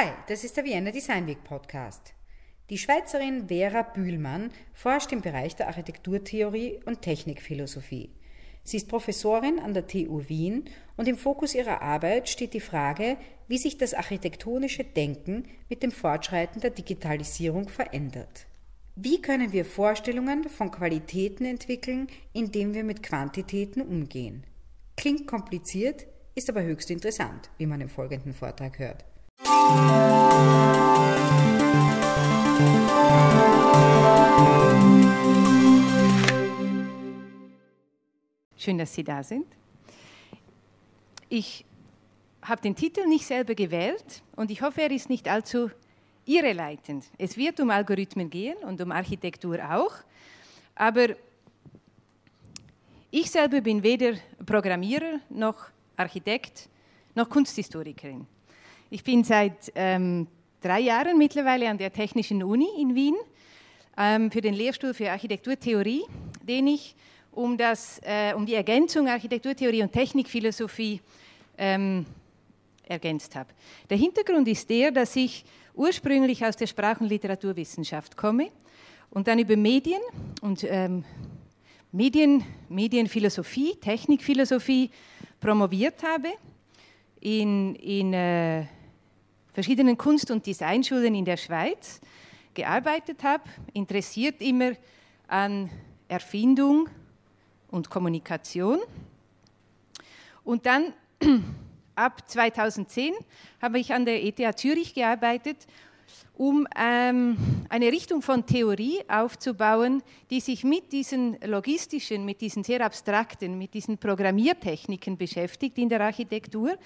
[0.00, 2.14] Hi, das ist der Vienna Design Week Podcast.
[2.70, 8.08] Die Schweizerin Vera Bühlmann forscht im Bereich der Architekturtheorie und Technikphilosophie.
[8.64, 10.64] Sie ist Professorin an der TU Wien
[10.96, 15.90] und im Fokus ihrer Arbeit steht die Frage, wie sich das architektonische Denken mit dem
[15.90, 18.46] Fortschreiten der Digitalisierung verändert.
[18.96, 24.44] Wie können wir Vorstellungen von Qualitäten entwickeln, indem wir mit Quantitäten umgehen?
[24.96, 29.04] Klingt kompliziert, ist aber höchst interessant, wie man im folgenden Vortrag hört.
[38.56, 39.46] Schön, dass Sie da sind.
[41.30, 41.64] Ich
[42.42, 45.70] habe den Titel nicht selber gewählt und ich hoffe, er ist nicht allzu
[46.26, 47.06] irreleitend.
[47.16, 49.94] Es wird um Algorithmen gehen und um Architektur auch,
[50.74, 51.16] aber
[53.10, 54.12] ich selber bin weder
[54.44, 56.68] Programmierer noch Architekt
[57.14, 58.26] noch Kunsthistorikerin.
[58.92, 60.26] Ich bin seit ähm,
[60.60, 63.14] drei Jahren mittlerweile an der Technischen Uni in Wien
[63.96, 66.02] ähm, für den Lehrstuhl für Architekturtheorie,
[66.42, 66.96] den ich
[67.30, 71.00] um, das, äh, um die Ergänzung Architekturtheorie und Technikphilosophie
[71.56, 72.04] ähm,
[72.82, 73.50] ergänzt habe.
[73.88, 75.44] Der Hintergrund ist der, dass ich
[75.76, 78.48] ursprünglich aus der Sprach- und Literaturwissenschaft komme
[79.10, 80.00] und dann über Medien
[80.40, 81.04] und ähm,
[81.92, 84.90] Medien, Medienphilosophie, Technikphilosophie
[85.38, 86.30] promoviert habe
[87.20, 88.64] in, in äh,
[89.52, 92.00] verschiedenen Kunst- und Designschulen in der Schweiz
[92.54, 94.72] gearbeitet habe, interessiert immer
[95.28, 95.70] an
[96.08, 96.88] Erfindung,
[97.70, 98.80] und Kommunikation.
[100.44, 100.92] Und dann
[101.94, 103.14] ab 2010
[103.62, 105.66] habe ich an der ETH Zürich gearbeitet,
[106.34, 107.36] um ähm,
[107.68, 113.74] eine Richtung von Theorie aufzubauen, die sich mit diesen logistischen, mit diesen sehr abstrakten, mit
[113.74, 116.78] diesen Programmiertechniken beschäftigt in der Architektur,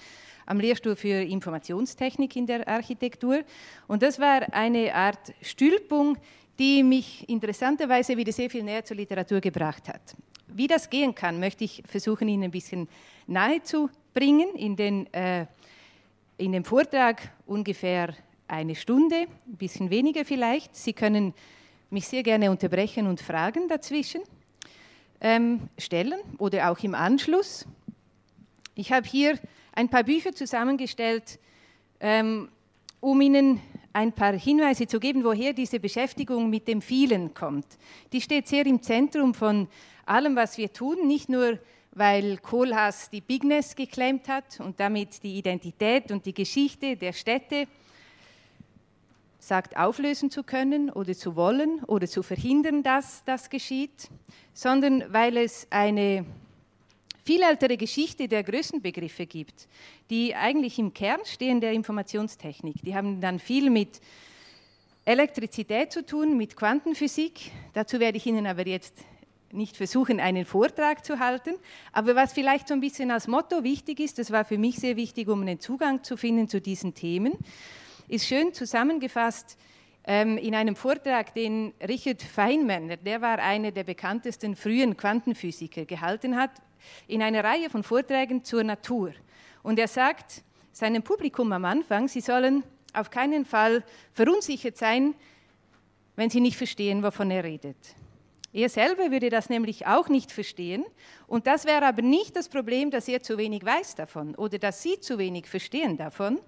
[0.45, 3.43] am Lehrstuhl für Informationstechnik in der Architektur.
[3.87, 6.17] Und das war eine Art Stülpung,
[6.59, 10.15] die mich interessanterweise wieder sehr viel näher zur Literatur gebracht hat.
[10.47, 12.87] Wie das gehen kann, möchte ich versuchen, Ihnen ein bisschen
[13.27, 14.55] nahe zu bringen.
[14.55, 15.45] In, den, äh,
[16.37, 18.13] in dem Vortrag ungefähr
[18.47, 20.75] eine Stunde, ein bisschen weniger vielleicht.
[20.75, 21.33] Sie können
[21.89, 24.21] mich sehr gerne unterbrechen und Fragen dazwischen
[25.21, 27.65] ähm, stellen oder auch im Anschluss.
[28.75, 29.39] Ich habe hier
[29.73, 31.39] ein paar Bücher zusammengestellt,
[31.99, 32.49] ähm,
[32.99, 33.61] um Ihnen
[33.93, 37.65] ein paar Hinweise zu geben, woher diese Beschäftigung mit dem Vielen kommt.
[38.11, 39.67] Die steht sehr im Zentrum von
[40.05, 41.59] allem, was wir tun, nicht nur
[41.93, 47.67] weil Kohlhaas die Bigness geklemmt hat und damit die Identität und die Geschichte der Städte
[49.47, 54.09] sagt, auflösen zu können oder zu wollen oder zu verhindern, dass das geschieht,
[54.53, 56.25] sondern weil es eine
[57.23, 59.67] viel ältere Geschichte der Größenbegriffe gibt,
[60.09, 62.75] die eigentlich im Kern stehen der Informationstechnik.
[62.83, 63.99] Die haben dann viel mit
[65.05, 67.51] Elektrizität zu tun, mit Quantenphysik.
[67.73, 68.93] Dazu werde ich Ihnen aber jetzt
[69.51, 71.55] nicht versuchen, einen Vortrag zu halten.
[71.91, 74.95] Aber was vielleicht so ein bisschen als Motto wichtig ist, das war für mich sehr
[74.95, 77.33] wichtig, um einen Zugang zu finden zu diesen Themen,
[78.07, 79.57] ist schön zusammengefasst
[80.05, 86.35] ähm, in einem Vortrag, den Richard Feynman, der war einer der bekanntesten frühen Quantenphysiker, gehalten
[86.35, 86.51] hat,
[87.07, 89.13] in einer Reihe von Vorträgen zur Natur.
[89.63, 93.83] Und er sagt seinem Publikum am Anfang, sie sollen auf keinen Fall
[94.13, 95.15] verunsichert sein,
[96.15, 97.77] wenn sie nicht verstehen, wovon er redet.
[98.53, 100.85] Er selber würde das nämlich auch nicht verstehen.
[101.27, 104.81] Und das wäre aber nicht das Problem, dass er zu wenig weiß davon oder dass
[104.81, 106.39] Sie zu wenig verstehen davon,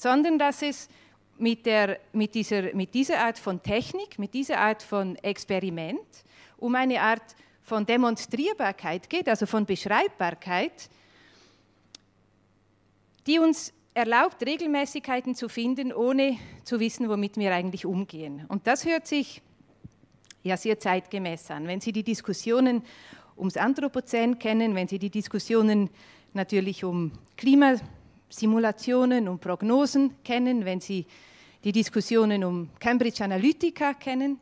[0.00, 0.88] sondern dass es
[1.36, 6.00] mit, der, mit, dieser, mit dieser Art von Technik, mit dieser Art von Experiment
[6.56, 7.22] um eine Art
[7.62, 10.88] von Demonstrierbarkeit geht, also von Beschreibbarkeit,
[13.26, 18.46] die uns erlaubt, Regelmäßigkeiten zu finden, ohne zu wissen, womit wir eigentlich umgehen.
[18.48, 19.42] Und das hört sich
[20.42, 21.66] ja sehr zeitgemäß an.
[21.66, 22.82] Wenn Sie die Diskussionen
[23.36, 25.90] ums Anthropozän kennen, wenn Sie die Diskussionen
[26.32, 27.12] natürlich um
[28.30, 31.04] Klimasimulationen und Prognosen kennen, wenn Sie
[31.64, 34.38] die Diskussionen um Cambridge Analytica kennen,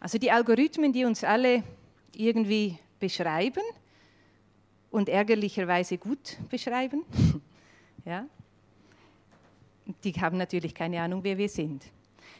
[0.00, 1.62] also die Algorithmen, die uns alle
[2.16, 3.62] irgendwie beschreiben
[4.90, 7.04] und ärgerlicherweise gut beschreiben,
[8.04, 8.26] ja,
[10.02, 11.84] die haben natürlich keine Ahnung, wer wir sind.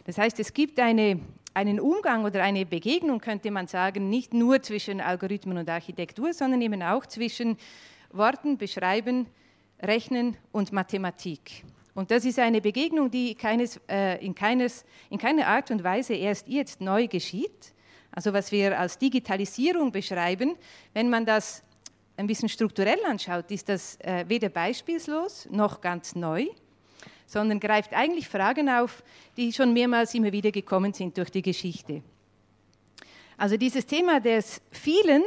[0.05, 1.21] Das heißt, es gibt eine,
[1.55, 6.61] einen Umgang oder eine Begegnung, könnte man sagen, nicht nur zwischen Algorithmen und Architektur, sondern
[6.63, 7.57] eben auch zwischen
[8.13, 9.27] Worten, Beschreiben,
[9.83, 11.65] Rechnen und Mathematik.
[11.95, 16.15] Und das ist eine Begegnung, die keines, äh, in, keines, in keiner Art und Weise
[16.15, 17.75] erst jetzt neu geschieht.
[18.13, 20.57] Also was wir als Digitalisierung beschreiben,
[20.95, 21.63] wenn man das
[22.17, 26.47] ein bisschen strukturell anschaut, ist das äh, weder beispielslos noch ganz neu,
[27.27, 29.03] sondern greift eigentlich Fragen auf,
[29.37, 32.03] die schon mehrmals immer wieder gekommen sind durch die Geschichte.
[33.37, 35.23] Also dieses Thema des vielen,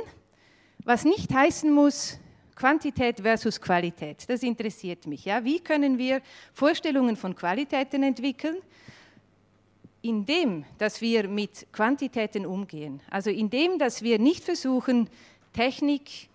[0.83, 2.19] was nicht heißen muss,
[2.55, 5.25] Quantität versus Qualität, das interessiert mich.
[5.25, 5.43] Ja?
[5.43, 6.21] Wie können wir
[6.53, 8.57] Vorstellungen von Qualitäten entwickeln,
[10.01, 13.01] indem, dass wir mit Quantitäten umgehen?
[13.09, 15.09] Also indem, dass wir nicht versuchen,
[15.53, 16.29] Technik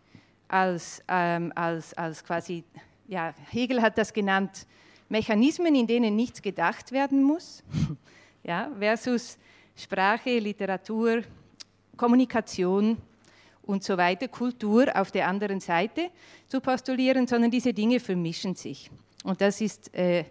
[0.48, 2.64] als, ähm, als, als quasi,
[3.06, 4.66] ja, Hegel hat das genannt,
[5.08, 7.62] Mechanismen, in denen nichts gedacht werden muss,
[8.42, 9.38] ja, versus
[9.76, 11.22] Sprache, Literatur,
[11.96, 12.98] Kommunikation
[13.68, 16.10] und so weiter, Kultur auf der anderen Seite
[16.48, 18.90] zu postulieren, sondern diese Dinge vermischen sich.
[19.24, 20.24] Und das ist äh,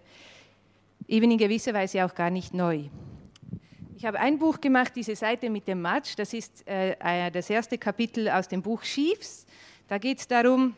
[1.07, 2.85] eben in gewisser Weise auch gar nicht neu.
[3.95, 7.77] Ich habe ein Buch gemacht, diese Seite mit dem Matsch, das ist äh, das erste
[7.77, 9.45] Kapitel aus dem Buch Chiefs.
[9.87, 10.73] Da geht es darum,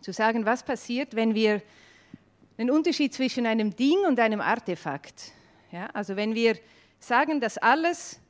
[0.00, 1.60] zu sagen, was passiert, wenn wir
[2.56, 5.32] den Unterschied zwischen einem Ding und einem Artefakt.
[5.70, 6.56] Ja, also wenn wir
[6.98, 8.20] sagen, dass alles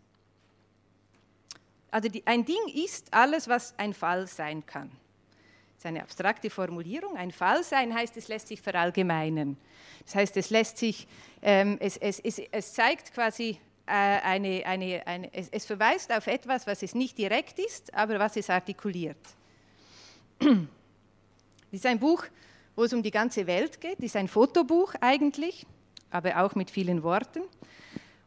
[1.95, 4.89] also die, ein Ding ist alles, was ein Fall sein kann.
[4.89, 7.17] Das ist eine abstrakte Formulierung.
[7.17, 9.57] Ein Fall sein heißt, es lässt sich verallgemeinern.
[10.05, 11.07] Das heißt, es lässt sich,
[11.41, 16.27] ähm, es, es, es, es, zeigt quasi äh, eine, eine, eine es, es verweist auf
[16.27, 19.17] etwas, was es nicht direkt ist, aber was es artikuliert.
[21.71, 22.25] Das ist ein Buch,
[22.77, 23.99] wo es um die ganze Welt geht.
[23.99, 25.67] Das ist ein Fotobuch eigentlich,
[26.11, 27.43] aber auch mit vielen Worten.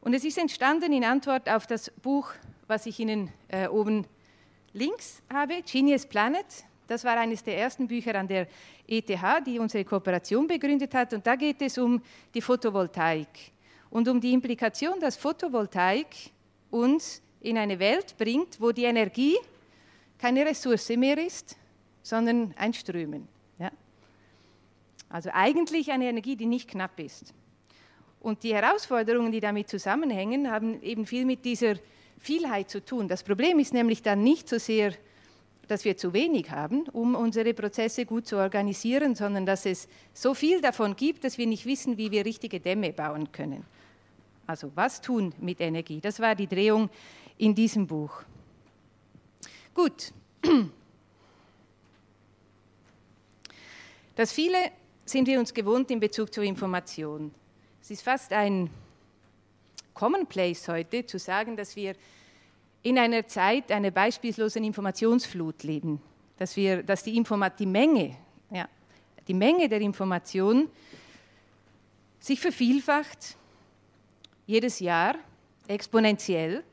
[0.01, 2.33] Und es ist entstanden in Antwort auf das Buch
[2.67, 4.05] was ich Ihnen äh, oben
[4.73, 6.45] links habe, Genius Planet.
[6.87, 8.47] Das war eines der ersten Bücher an der
[8.87, 9.09] ETH,
[9.45, 11.13] die unsere Kooperation begründet hat.
[11.13, 12.01] Und da geht es um
[12.33, 13.27] die Photovoltaik
[13.89, 16.07] und um die Implikation, dass Photovoltaik
[16.69, 19.35] uns in eine Welt bringt, wo die Energie
[20.17, 21.57] keine Ressource mehr ist,
[22.01, 23.27] sondern ein Strömen.
[23.59, 23.71] Ja?
[25.09, 27.33] Also eigentlich eine Energie, die nicht knapp ist.
[28.19, 31.75] Und die Herausforderungen, die damit zusammenhängen, haben eben viel mit dieser
[32.19, 33.07] Vielheit zu tun.
[33.07, 34.93] Das Problem ist nämlich dann nicht so sehr,
[35.67, 40.33] dass wir zu wenig haben, um unsere Prozesse gut zu organisieren, sondern dass es so
[40.33, 43.65] viel davon gibt, dass wir nicht wissen, wie wir richtige Dämme bauen können.
[44.45, 45.99] Also was tun mit Energie?
[45.99, 46.89] Das war die Drehung
[47.37, 48.23] in diesem Buch.
[49.73, 50.13] Gut.
[54.15, 54.57] Das viele
[55.05, 57.31] sind wir uns gewohnt in Bezug zur Information.
[57.81, 58.69] Es ist fast ein
[59.97, 61.95] commonplace heute, zu sagen, dass wir
[62.83, 65.99] in einer Zeit einer beispiellosen Informationsflut leben,
[66.37, 68.15] dass, wir, dass die, Informat die, Menge,
[68.51, 68.69] ja,
[69.27, 70.69] die Menge der Information
[72.19, 73.35] sich vervielfacht,
[74.45, 75.15] jedes Jahr
[75.67, 76.63] exponentiell.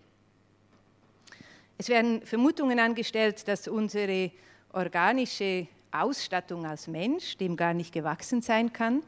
[1.79, 4.31] Es werden Vermutungen angestellt, dass unsere
[4.73, 9.03] organische Ausstattung als Mensch dem gar nicht gewachsen sein kann.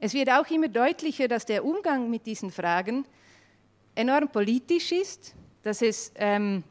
[0.00, 3.04] Es wird auch immer deutlicher, dass der Umgang mit diesen Fragen
[3.94, 6.64] enorm politisch ist, dass es ähm,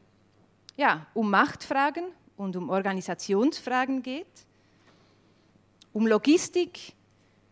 [0.76, 2.06] ja, um Machtfragen
[2.38, 4.26] und um Organisationsfragen geht,
[5.94, 6.94] um Logistik,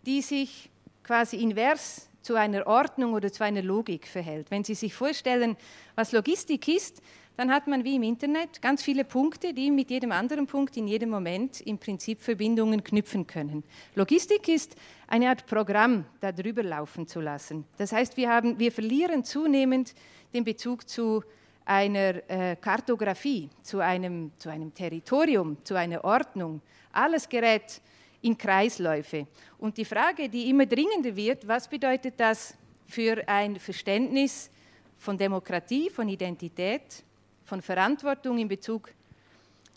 [0.04, 0.72] die sich
[1.04, 4.50] quasi invers zu einer Ordnung oder zu einer Logik verhält.
[4.50, 5.56] Wenn Sie sich vorstellen,
[5.96, 7.02] was Logistik ist,
[7.38, 10.88] dann hat man wie im Internet ganz viele Punkte, die mit jedem anderen Punkt in
[10.88, 13.64] jedem Moment im Prinzip Verbindungen knüpfen können.
[13.94, 14.76] Logistik ist
[15.08, 17.64] eine Art Programm darüber laufen zu lassen.
[17.78, 19.94] Das heißt, wir, haben, wir verlieren zunehmend
[20.34, 21.24] den Bezug zu
[21.64, 26.62] einer äh, Kartografie, zu einem, zu einem Territorium, zu einer Ordnung.
[26.92, 27.82] Alles gerät
[28.22, 29.28] in Kreisläufe.
[29.60, 34.50] Und die Frage, die immer dringender wird, was bedeutet das für ein Verständnis
[34.98, 37.04] von Demokratie, von Identität,
[37.48, 38.92] von Verantwortung in Bezug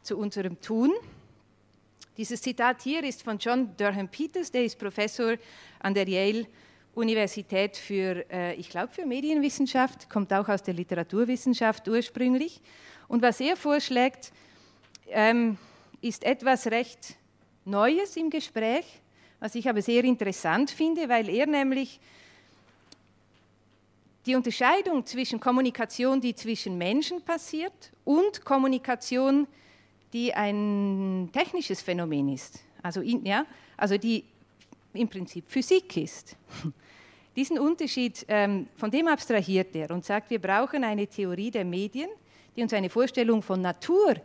[0.02, 0.90] zu unserem Tun.
[2.16, 5.36] Dieses Zitat hier ist von John Durham Peters, der ist Professor
[5.78, 6.48] an der Yale
[6.94, 12.60] Universität für, äh, ich glaube, für Medienwissenschaft, kommt auch aus der Literaturwissenschaft ursprünglich.
[13.06, 14.32] Und was er vorschlägt,
[15.06, 15.56] ähm,
[16.00, 17.14] ist etwas recht
[17.64, 18.84] Neues im Gespräch,
[19.38, 22.00] was ich aber sehr interessant finde, weil er nämlich
[24.26, 29.46] die Unterscheidung zwischen Kommunikation, die zwischen Menschen passiert, und Kommunikation,
[30.12, 33.46] die ein technisches Phänomen ist, also, in, ja,
[33.76, 34.24] also die
[34.92, 36.36] im Prinzip Physik ist.
[37.36, 42.10] Diesen Unterschied, ähm, von dem abstrahiert er und sagt, wir brauchen eine Theorie der Medien,
[42.56, 44.16] die uns eine Vorstellung von Natur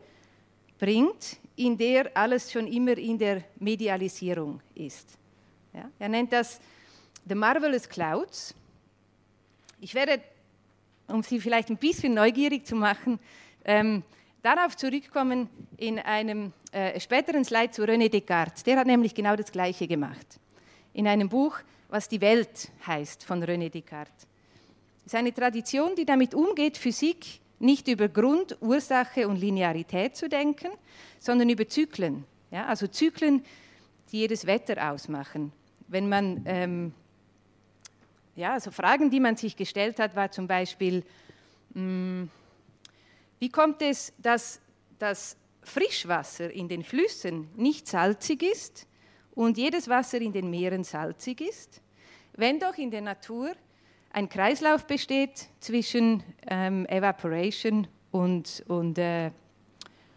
[0.80, 5.18] bringt, in der alles schon immer in der Medialisierung ist.
[5.74, 6.60] Ja, er nennt das
[7.28, 8.56] The Marvelous Clouds
[9.86, 10.20] ich werde,
[11.08, 13.20] um Sie vielleicht ein bisschen neugierig zu machen,
[13.66, 14.02] ähm,
[14.42, 18.64] darauf zurückkommen in einem äh, späteren Slide zu René Descartes.
[18.64, 20.40] Der hat nämlich genau das Gleiche gemacht.
[20.94, 24.26] in einem Buch, was die Welt heißt, von René Descartes.
[25.06, 30.28] Es ist eine Tradition, die damit umgeht, Physik nicht über Grund, Ursache und Linearität zu
[30.28, 30.70] denken,
[31.20, 32.26] sondern über Zyklen.
[32.50, 33.44] Ja, also Zyklen,
[34.12, 35.52] die jedes Wetter ausmachen.
[35.88, 36.94] Wenn man, ähm,
[38.36, 41.04] ja, also Fragen, die man sich gestellt hat, war zum Beispiel,
[41.74, 42.30] mh, hm,
[43.40, 44.60] wie kommt es, dass
[44.98, 48.88] das Frischwasser in den Flüssen nicht salzig ist
[49.34, 51.82] und jedes Wasser in den Meeren salzig ist,
[52.34, 53.54] wenn doch in der Natur
[54.12, 59.32] ein Kreislauf besteht zwischen ähm, Evaporation und, und äh,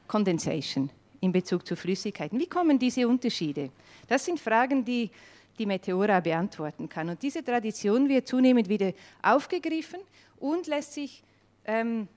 [0.07, 2.39] Condensation in Bezug zu Flüssigkeiten.
[2.39, 3.71] Wie kommen diese Unterschiede?
[4.07, 5.11] Das sind Fragen, die
[5.59, 7.09] die Meteora beantworten kann.
[7.09, 10.01] Und diese Tradition wird zunehmend wieder aufgegriffen
[10.39, 11.23] und lässt sich
[11.65, 12.09] ähm,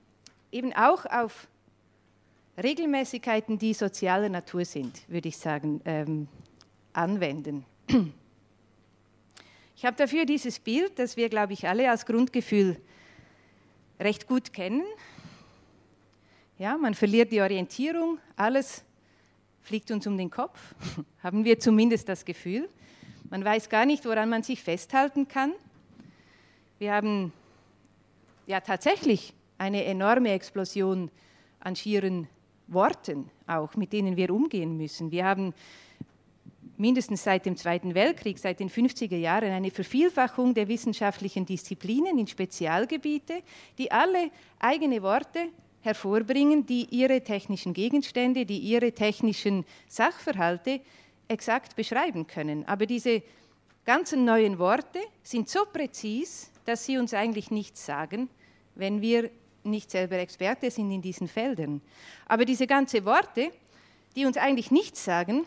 [0.50, 1.48] eben auch auf
[2.62, 6.28] Regelmäßigkeiten, die sozialer Natur sind, würde ich sagen, ähm,
[6.92, 7.64] anwenden.
[9.76, 12.76] Ich habe dafür dieses Bild, das wir, glaube ich, alle als Grundgefühl
[13.98, 14.84] recht gut kennen.
[16.58, 18.84] Ja, man verliert die Orientierung, alles
[19.62, 20.74] fliegt uns um den Kopf,
[21.22, 22.68] haben wir zumindest das Gefühl.
[23.32, 25.54] Man weiß gar nicht, woran man sich festhalten kann.
[26.78, 27.32] Wir haben
[28.46, 31.10] ja tatsächlich eine enorme Explosion
[31.58, 32.28] an schieren
[32.66, 35.10] Worten auch, mit denen wir umgehen müssen.
[35.10, 35.54] Wir haben
[36.76, 42.26] mindestens seit dem Zweiten Weltkrieg, seit den 50er Jahren, eine Vervielfachung der wissenschaftlichen Disziplinen in
[42.26, 43.42] Spezialgebiete,
[43.78, 45.48] die alle eigene Worte
[45.80, 50.82] hervorbringen, die ihre technischen Gegenstände, die ihre technischen Sachverhalte
[51.32, 52.66] exakt beschreiben können.
[52.68, 53.22] Aber diese
[53.84, 58.28] ganzen neuen Worte sind so präzis, dass sie uns eigentlich nichts sagen,
[58.74, 59.30] wenn wir
[59.64, 61.80] nicht selber Experte sind in diesen Feldern.
[62.26, 63.50] Aber diese ganzen Worte,
[64.16, 65.44] die uns eigentlich nichts sagen,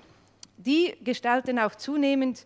[0.57, 2.45] die gestalten auch zunehmend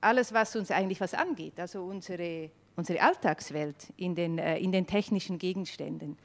[0.00, 4.86] alles, was uns eigentlich was angeht, also unsere, unsere Alltagswelt in den, äh, in den
[4.86, 6.16] technischen Gegenständen.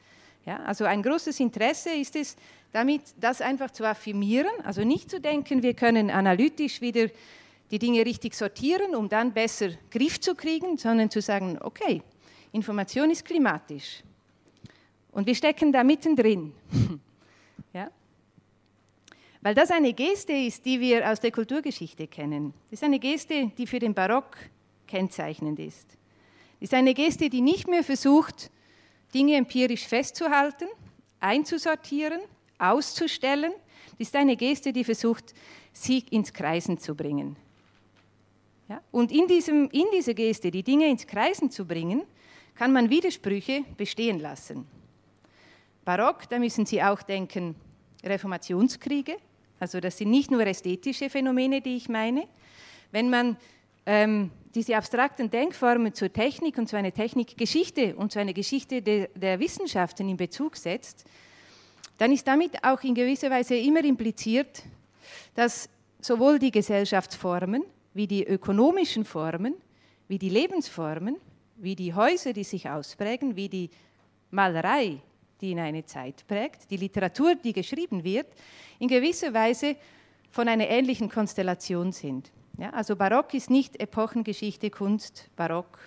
[0.46, 2.36] Ja, also ein großes Interesse ist es,
[2.72, 7.08] damit das einfach zu affirmieren, also nicht zu denken, wir können analytisch wieder
[7.72, 12.02] die Dinge richtig sortieren, um dann besser Griff zu kriegen, sondern zu sagen, okay,
[12.52, 14.04] Information ist klimatisch
[15.12, 16.52] und wir stecken da mittendrin.
[17.74, 17.90] ja?
[19.42, 22.54] Weil das eine Geste ist, die wir aus der Kulturgeschichte kennen.
[22.70, 24.38] Das ist eine Geste, die für den Barock
[24.88, 25.88] kennzeichnend ist.
[26.60, 28.50] Das ist eine Geste, die nicht mehr versucht,
[29.14, 30.68] Dinge empirisch festzuhalten,
[31.20, 32.22] einzusortieren,
[32.58, 33.52] auszustellen.
[33.98, 35.34] Das ist eine Geste, die versucht,
[35.72, 37.36] sie ins Kreisen zu bringen.
[38.70, 38.82] Ja?
[38.92, 42.04] Und in, diesem, in dieser Geste, die Dinge ins Kreisen zu bringen,
[42.56, 44.68] kann man Widersprüche bestehen lassen.
[45.86, 47.56] Barock, da müssen Sie auch denken,
[48.04, 49.18] Reformationskriege,
[49.60, 52.28] also das sind nicht nur ästhetische Phänomene, die ich meine.
[52.92, 53.38] Wenn man
[53.86, 59.10] ähm, diese abstrakten Denkformen zur Technik und zu einer Technikgeschichte und zu einer Geschichte de,
[59.16, 61.06] der Wissenschaften in Bezug setzt,
[61.98, 64.64] dann ist damit auch in gewisser Weise immer impliziert,
[65.36, 65.70] dass
[66.02, 69.56] sowohl die Gesellschaftsformen wie die ökonomischen Formen,
[70.08, 71.18] wie die Lebensformen,
[71.58, 73.70] wie die Häuser, die sich ausprägen, wie die
[74.32, 74.98] Malerei,
[75.40, 78.28] die in eine Zeit prägt, die Literatur, die geschrieben wird,
[78.80, 79.76] in gewisser Weise
[80.32, 82.32] von einer ähnlichen Konstellation sind.
[82.58, 85.80] Ja, also Barock ist nicht Epochengeschichte, Kunst, Barock,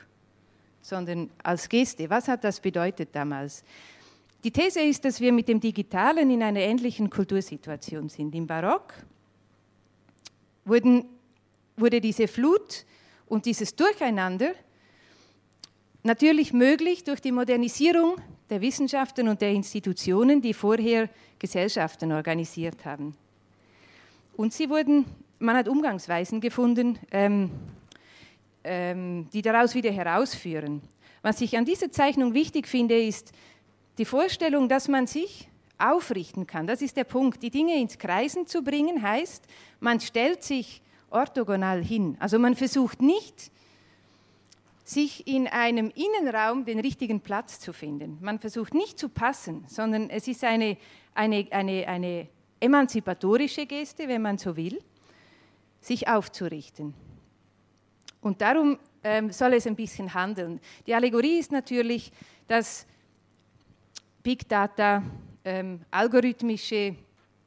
[0.82, 2.10] sondern als Geste.
[2.10, 3.64] Was hat das bedeutet damals?
[4.42, 8.34] Die These ist, dass wir mit dem Digitalen in einer ähnlichen Kultursituation sind.
[8.34, 8.94] Im Barock
[10.64, 11.04] wurden,
[11.76, 12.84] wurde diese Flut
[13.26, 14.52] und dieses Durcheinander
[16.02, 18.16] natürlich möglich durch die Modernisierung
[18.50, 21.08] der Wissenschaften und der Institutionen, die vorher
[21.38, 23.16] Gesellschaften organisiert haben.
[24.36, 25.06] Und sie wurden,
[25.38, 27.50] man hat Umgangsweisen gefunden, ähm,
[28.64, 30.82] ähm, die daraus wieder herausführen.
[31.22, 33.32] Was ich an dieser Zeichnung wichtig finde, ist
[33.98, 36.66] die Vorstellung, dass man sich aufrichten kann.
[36.66, 37.42] Das ist der Punkt.
[37.42, 39.44] Die Dinge ins Kreisen zu bringen heißt,
[39.80, 42.16] man stellt sich orthogonal hin.
[42.18, 43.50] Also man versucht nicht,
[44.84, 48.18] sich in einem Innenraum den richtigen Platz zu finden.
[48.20, 50.76] Man versucht nicht zu passen, sondern es ist eine,
[51.12, 52.28] eine, eine, eine
[52.60, 54.78] emanzipatorische Geste, wenn man so will,
[55.86, 56.94] sich aufzurichten.
[58.20, 60.60] Und darum ähm, soll es ein bisschen handeln.
[60.86, 62.10] Die Allegorie ist natürlich,
[62.48, 62.86] dass
[64.22, 65.02] Big Data
[65.44, 66.96] ähm, algorithmische,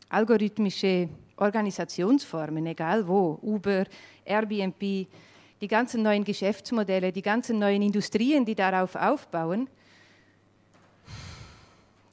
[0.08, 3.84] algorithmische Organisationsformen, egal wo, Uber,
[4.24, 9.69] Airbnb, die ganzen neuen Geschäftsmodelle, die ganzen neuen Industrien, die darauf aufbauen,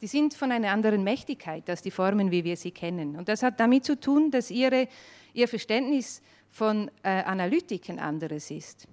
[0.00, 3.16] die sind von einer anderen Mächtigkeit als die Formen, wie wir sie kennen.
[3.16, 4.88] Und das hat damit zu tun, dass ihre,
[5.32, 8.86] ihr Verständnis von äh, Analytik ein anderes ist.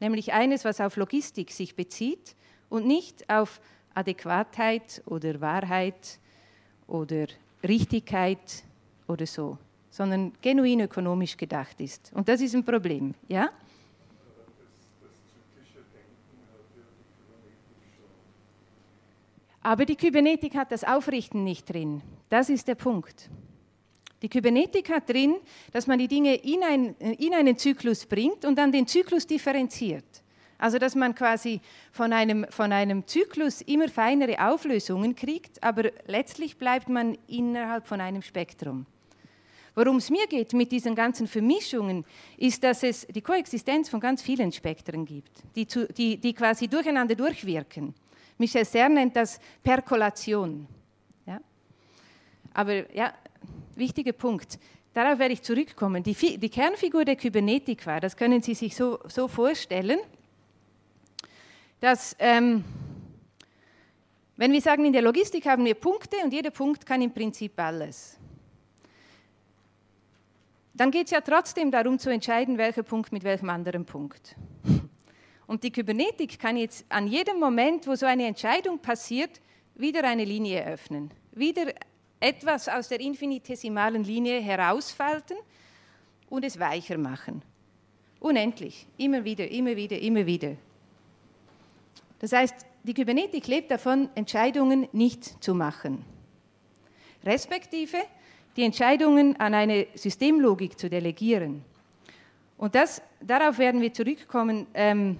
[0.00, 2.36] Nämlich eines, was auf Logistik sich bezieht
[2.68, 3.60] und nicht auf
[3.94, 6.18] Adäquatheit oder Wahrheit
[6.86, 7.26] oder
[7.66, 8.64] Richtigkeit
[9.08, 9.58] oder so,
[9.90, 12.12] sondern genuin ökonomisch gedacht ist.
[12.12, 13.50] Und das ist ein Problem, ja?
[19.66, 22.00] Aber die Kybernetik hat das Aufrichten nicht drin.
[22.28, 23.28] Das ist der Punkt.
[24.22, 25.34] Die Kybernetik hat drin,
[25.72, 30.04] dass man die Dinge in, ein, in einen Zyklus bringt und dann den Zyklus differenziert.
[30.56, 36.56] Also dass man quasi von einem, von einem Zyklus immer feinere Auflösungen kriegt, aber letztlich
[36.58, 38.86] bleibt man innerhalb von einem Spektrum.
[39.74, 42.04] Worum es mir geht mit diesen ganzen Vermischungen,
[42.36, 46.68] ist, dass es die Koexistenz von ganz vielen Spektren gibt, die, zu, die, die quasi
[46.68, 47.94] durcheinander durchwirken.
[48.38, 50.66] Michel Serre nennt das Perkolation.
[51.26, 51.40] Ja?
[52.52, 53.12] Aber ja,
[53.74, 54.58] wichtiger Punkt.
[54.92, 56.02] Darauf werde ich zurückkommen.
[56.02, 59.98] Die, die Kernfigur der Kybernetik war, das können Sie sich so, so vorstellen,
[61.80, 62.64] dass, ähm,
[64.36, 67.52] wenn wir sagen, in der Logistik haben wir Punkte und jeder Punkt kann im Prinzip
[67.60, 68.18] alles.
[70.72, 74.36] Dann geht es ja trotzdem darum zu entscheiden, welcher Punkt mit welchem anderen Punkt.
[75.46, 79.40] Und die Kybernetik kann jetzt an jedem Moment, wo so eine Entscheidung passiert,
[79.74, 81.72] wieder eine Linie öffnen, wieder
[82.18, 85.36] etwas aus der infinitesimalen Linie herausfalten
[86.28, 87.42] und es weicher machen.
[88.20, 90.56] Unendlich, immer wieder, immer wieder, immer wieder.
[92.18, 96.04] Das heißt, die Kybernetik lebt davon, Entscheidungen nicht zu machen.
[97.24, 97.98] Respektive
[98.56, 101.62] die Entscheidungen an eine Systemlogik zu delegieren.
[102.56, 104.66] Und das, darauf werden wir zurückkommen.
[104.72, 105.18] Ähm,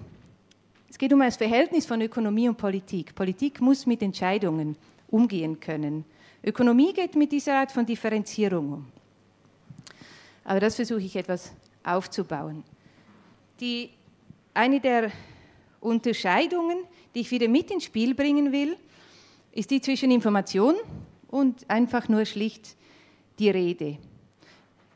[0.89, 3.13] es geht um das Verhältnis von Ökonomie und Politik.
[3.13, 4.77] Politik muss mit Entscheidungen
[5.09, 6.05] umgehen können.
[6.43, 8.87] Ökonomie geht mit dieser Art von Differenzierung um.
[10.45, 11.53] Aber das versuche ich etwas
[11.83, 12.63] aufzubauen.
[13.59, 13.89] Die,
[14.53, 15.11] eine der
[15.81, 16.77] Unterscheidungen,
[17.13, 18.77] die ich wieder mit ins Spiel bringen will,
[19.51, 20.75] ist die zwischen Information
[21.27, 22.77] und einfach nur schlicht
[23.39, 23.97] die Rede.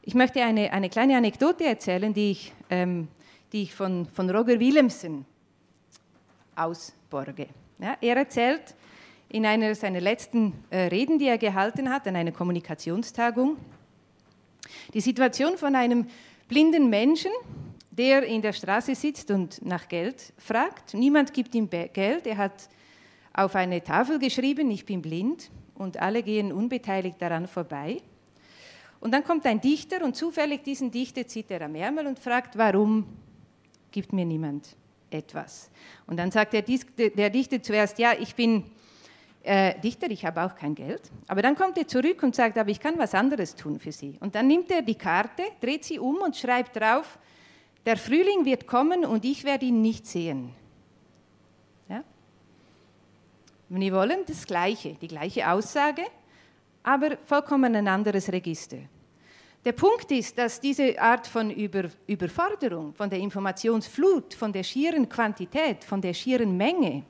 [0.04, 3.08] Ich möchte eine, eine kleine Anekdote erzählen, die ich, ähm,
[3.51, 5.25] die ich von, von Roger Willemsen
[6.63, 7.47] ausborge.
[7.80, 8.76] Ja, er erzählt
[9.30, 13.58] in einer seiner letzten äh, Reden, die er gehalten hat, an einer Kommunikationstagung,
[14.93, 16.08] die Situation von einem
[16.47, 17.32] blinden Menschen,
[17.91, 20.93] der in der Straße sitzt und nach Geld fragt.
[20.93, 22.28] Niemand gibt ihm Geld.
[22.28, 22.69] Er hat
[23.34, 28.02] auf eine Tafel geschrieben, ich bin blind, und alle gehen unbeteiligt daran vorbei.
[29.00, 32.58] Und dann kommt ein Dichter und zufällig diesen Dichter zieht er am Ärmel und fragt,
[32.58, 33.06] warum
[33.89, 34.76] gibt mir niemand
[35.12, 35.69] etwas.
[36.08, 38.63] Und dann sagt der, der Dichter zuerst, ja, ich bin
[39.43, 41.02] äh, Dichter, ich habe auch kein Geld.
[41.28, 44.17] Aber dann kommt er zurück und sagt, aber ich kann was anderes tun für Sie.
[44.19, 47.17] Und dann nimmt er die Karte, dreht sie um und schreibt drauf,
[47.86, 50.52] der Frühling wird kommen und ich werde ihn nicht sehen.
[51.89, 52.04] Ja?
[53.69, 56.04] Wir wollen das Gleiche, die gleiche Aussage,
[56.84, 58.78] aber vollkommen ein anderes Register.
[59.63, 65.08] Der Punkt ist, dass diese Art von Über Überforderung, von der Informationsflut, von der schieren
[65.08, 67.04] Quantität, von der schieren Menge,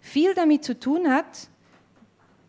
[0.00, 1.48] viel damit zu tun hat,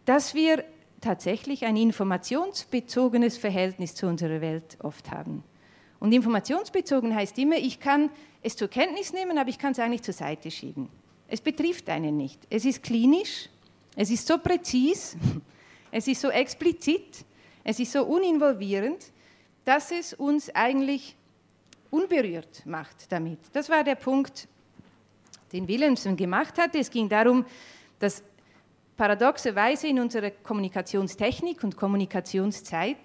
[0.06, 0.64] dass wir
[1.00, 5.44] tatsächlich ein informationsbezogenes Verhältnis zu unserer Welt oft haben.
[6.00, 8.10] Und informationsbezogen heißt immer, ich kann
[8.42, 10.90] es zur Kenntnis nehmen, aber ich kann es eigentlich zur Seite schieben.
[11.28, 12.40] Es betrifft einen nicht.
[12.50, 13.50] Es ist klinisch,
[13.96, 15.16] es ist so präzis,
[15.92, 17.26] es ist so explizit,
[17.64, 19.12] es ist so uninvolvierend,
[19.66, 21.16] dass es uns eigentlich
[21.90, 23.40] unberührt macht damit.
[23.54, 24.48] Das war der Punkt,
[25.54, 26.76] den Wilhelmsen gemacht hat.
[26.76, 27.46] Es ging darum,
[28.00, 28.24] dass
[28.98, 32.98] paradoxerweise in unserer Kommunikationstechnik und Kommunikationszeit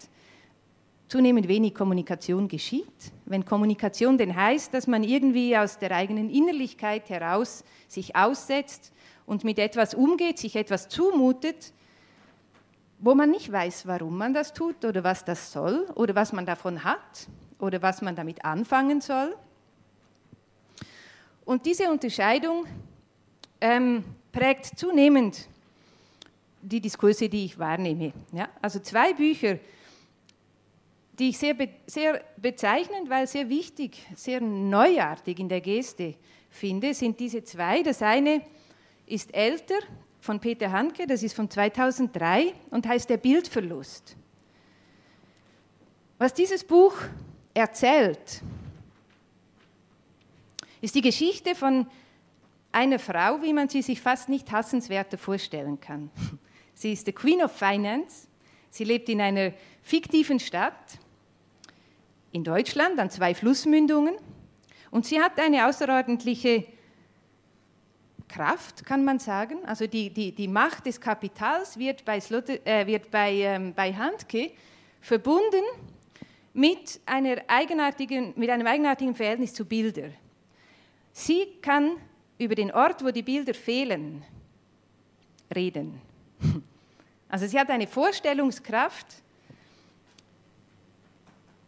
[1.08, 3.12] zunehmend wenig Kommunikation geschieht.
[3.24, 8.92] Wenn Kommunikation denn heißt, dass man irgendwie aus der eigenen Innerlichkeit heraus sich aussetzt
[9.24, 11.72] und mit etwas umgeht, sich etwas zumutet,
[13.00, 16.46] wo man nicht weiß, warum man das tut oder was das soll oder was man
[16.46, 19.36] davon hat oder was man damit anfangen soll.
[21.44, 22.66] Und diese Unterscheidung
[23.60, 25.48] ähm, prägt zunehmend
[26.60, 28.12] die Diskurse, die ich wahrnehme.
[28.32, 28.48] Ja?
[28.60, 29.58] Also zwei Bücher,
[31.18, 36.14] die ich sehr, be sehr bezeichnend, weil sehr wichtig, sehr neuartig in der Geste
[36.50, 37.82] finde, sind diese zwei.
[37.82, 38.42] Das eine
[39.06, 39.78] ist älter,
[40.20, 44.16] von Peter Hanke, das ist von 2003 und heißt Der Bildverlust.
[46.18, 46.94] Was dieses Buch
[47.54, 48.42] erzählt,
[50.80, 51.86] ist die Geschichte von
[52.72, 56.10] einer Frau, wie man sie sich fast nicht hassenswerter vorstellen kann.
[56.74, 58.28] Sie ist die Queen of Finance.
[58.70, 59.52] Sie lebt in einer
[59.82, 60.98] fiktiven Stadt
[62.30, 64.14] in Deutschland an zwei Flussmündungen
[64.92, 66.66] und sie hat eine außerordentliche
[68.28, 69.64] Kraft, kann man sagen.
[69.64, 73.92] Also die, die, die Macht des Kapitals wird bei, Slotte, äh, wird bei, ähm, bei
[73.92, 74.50] Handke
[75.00, 75.64] verbunden
[76.52, 80.14] mit, einer eigenartigen, mit einem eigenartigen Verhältnis zu Bildern.
[81.12, 81.96] Sie kann
[82.38, 84.24] über den Ort, wo die Bilder fehlen,
[85.54, 86.00] reden.
[87.30, 89.06] Also sie hat eine Vorstellungskraft,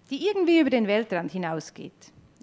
[0.08, 1.92] die irgendwie über den Weltrand hinausgeht.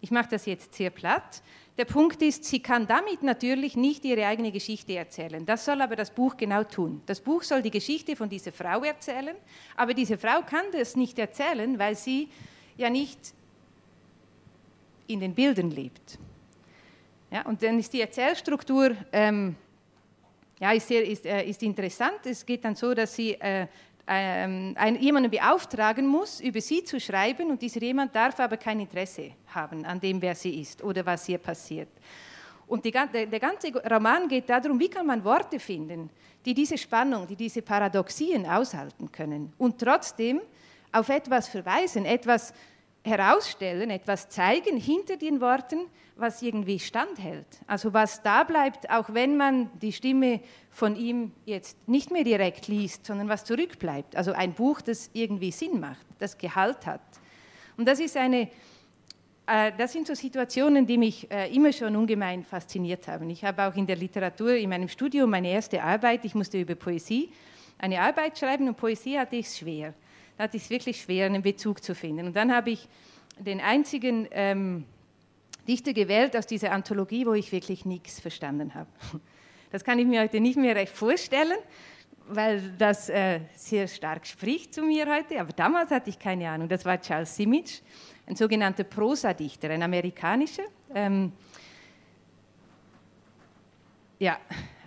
[0.02, 1.42] Ich mache das jetzt sehr platt.
[1.78, 5.46] Der Punkt ist, sie kann damit natürlich nicht ihre eigene Geschichte erzählen.
[5.46, 7.04] Das soll aber das Buch genau tun.
[7.06, 9.36] Das Buch soll die Geschichte von dieser Frau erzählen,
[9.76, 12.30] aber diese Frau kann das nicht erzählen, weil sie
[12.78, 13.20] ja nicht
[15.06, 16.18] in den Bildern lebt.
[17.30, 19.56] Ja, und dann ist die Erzählstruktur ähm,
[20.60, 22.20] ja, ist, sehr, ist, äh, ist, interessant.
[22.26, 23.68] Es geht dann so, dass sie äh,
[24.08, 29.32] ähm, jemanden beauftragen muss, über sie zu schreiben und dieser jemand darf aber kein Interesse
[29.48, 31.90] haben an dem, wer sie ist oder was hier passiert.
[32.68, 36.10] Und die, der, der ganze Roman geht darum, wie kann man Worte finden,
[36.46, 40.42] die diese Spannung, die diese Paradoxien aushalten können und trotzdem
[40.92, 42.54] auf etwas verweisen, etwas
[43.08, 47.48] herausstellen, etwas zeigen hinter den Worten, was irgendwie standhält.
[47.68, 52.68] Also was da bleibt, auch wenn man die Stimme von ihm jetzt nicht mehr direkt
[52.68, 54.16] liest, sondern was zurückbleibt.
[54.16, 57.02] Also ein Buch, das irgendwie Sinn macht, das Gehalt hat.
[57.78, 58.50] Und das ist eine,
[59.46, 63.30] äh, das sind so Situationen, die mich äh, immer schon ungemein fasziniert haben.
[63.30, 66.76] Ich habe auch in der Literatur, in meinem Studium, meine erste Arbeit, ich musste über
[66.76, 67.32] Poesie
[67.80, 69.94] eine Arbeit schreiben und Poesie hatte ich schwer.
[70.38, 72.28] Da hatte ich es wirklich schwer, einen Bezug zu finden.
[72.28, 72.88] Und dann habe ich
[73.40, 74.86] den einzigen ähm,
[75.68, 78.90] Dichter gewählt aus dieser Anthologie, wo ich wirklich nichts verstanden habe.
[79.70, 81.58] Das kann ich mir heute nicht mehr recht vorstellen,
[82.30, 85.42] weil das äh, sehr stark spricht zu mir heute.
[85.42, 86.70] Aber damals hatte ich keine Ahnung.
[86.70, 87.82] Das war Charles Simic,
[88.26, 90.64] ein sogenannter Prosadichter, ein amerikanischer.
[90.96, 91.34] Ähm,
[94.20, 94.40] ja,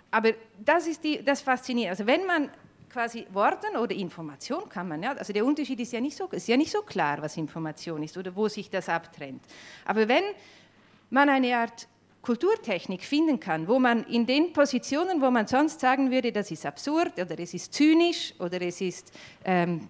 [0.09, 0.31] aber
[0.63, 1.91] das ist die, das Faszinierende.
[1.91, 2.49] Also wenn man
[2.91, 6.47] quasi Worten oder Information kann man, ja, also der Unterschied ist ja nicht so, ist
[6.47, 9.41] ja nicht so klar, was Information ist oder wo sich das abtrennt.
[9.85, 10.23] Aber wenn
[11.09, 11.87] man eine Art
[12.21, 16.65] Kulturtechnik finden kann, wo man in den Positionen, wo man sonst sagen würde, das ist
[16.65, 19.11] absurd oder es ist zynisch oder es ist
[19.43, 19.89] ähm,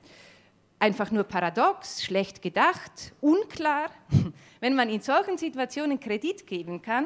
[0.79, 3.89] einfach nur paradox, schlecht gedacht, unklar,
[4.61, 7.05] wenn man in solchen Situationen Kredit geben kann,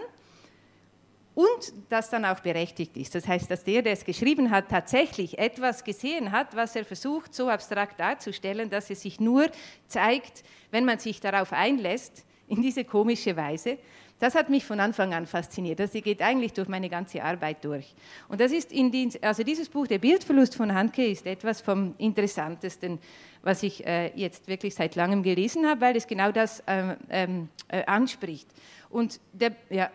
[1.36, 3.14] und das dann auch berechtigt ist.
[3.14, 7.36] Das heißt, dass der, der es geschrieben hat, tatsächlich etwas gesehen hat, was er versucht
[7.36, 9.50] so abstrakt darzustellen, dass es sich nur
[9.88, 13.78] zeigt, wenn man sich darauf einlässt, in diese komische Weise.
[14.20, 15.80] Das hat mich von Anfang an fasziniert.
[15.80, 17.94] Das geht eigentlich durch meine ganze Arbeit durch.
[18.30, 21.96] Und das ist in die, also dieses Buch, der Bildverlust von Hanke, ist etwas vom
[21.98, 23.00] Interessantesten,
[23.42, 27.50] was ich äh, jetzt wirklich seit langem gelesen habe, weil es genau das ähm, ähm
[27.68, 28.48] äh, anspricht.
[28.90, 29.90] Und der, ja,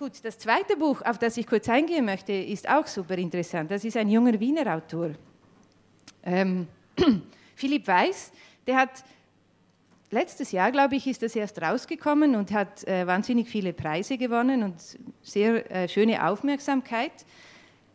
[0.00, 3.70] Gut, das zweite Buch, auf das ich kurz eingehen möchte, ist auch super interessant.
[3.70, 5.10] Das ist ein junger Wiener Autor.
[6.24, 6.66] Ähm,
[7.54, 8.32] Philipp Weiß,
[8.66, 9.04] der hat
[10.10, 14.62] letztes Jahr, glaube ich, ist das erst rausgekommen und hat äh, wahnsinnig viele Preise gewonnen
[14.62, 14.76] und
[15.20, 17.12] sehr äh, schöne Aufmerksamkeit.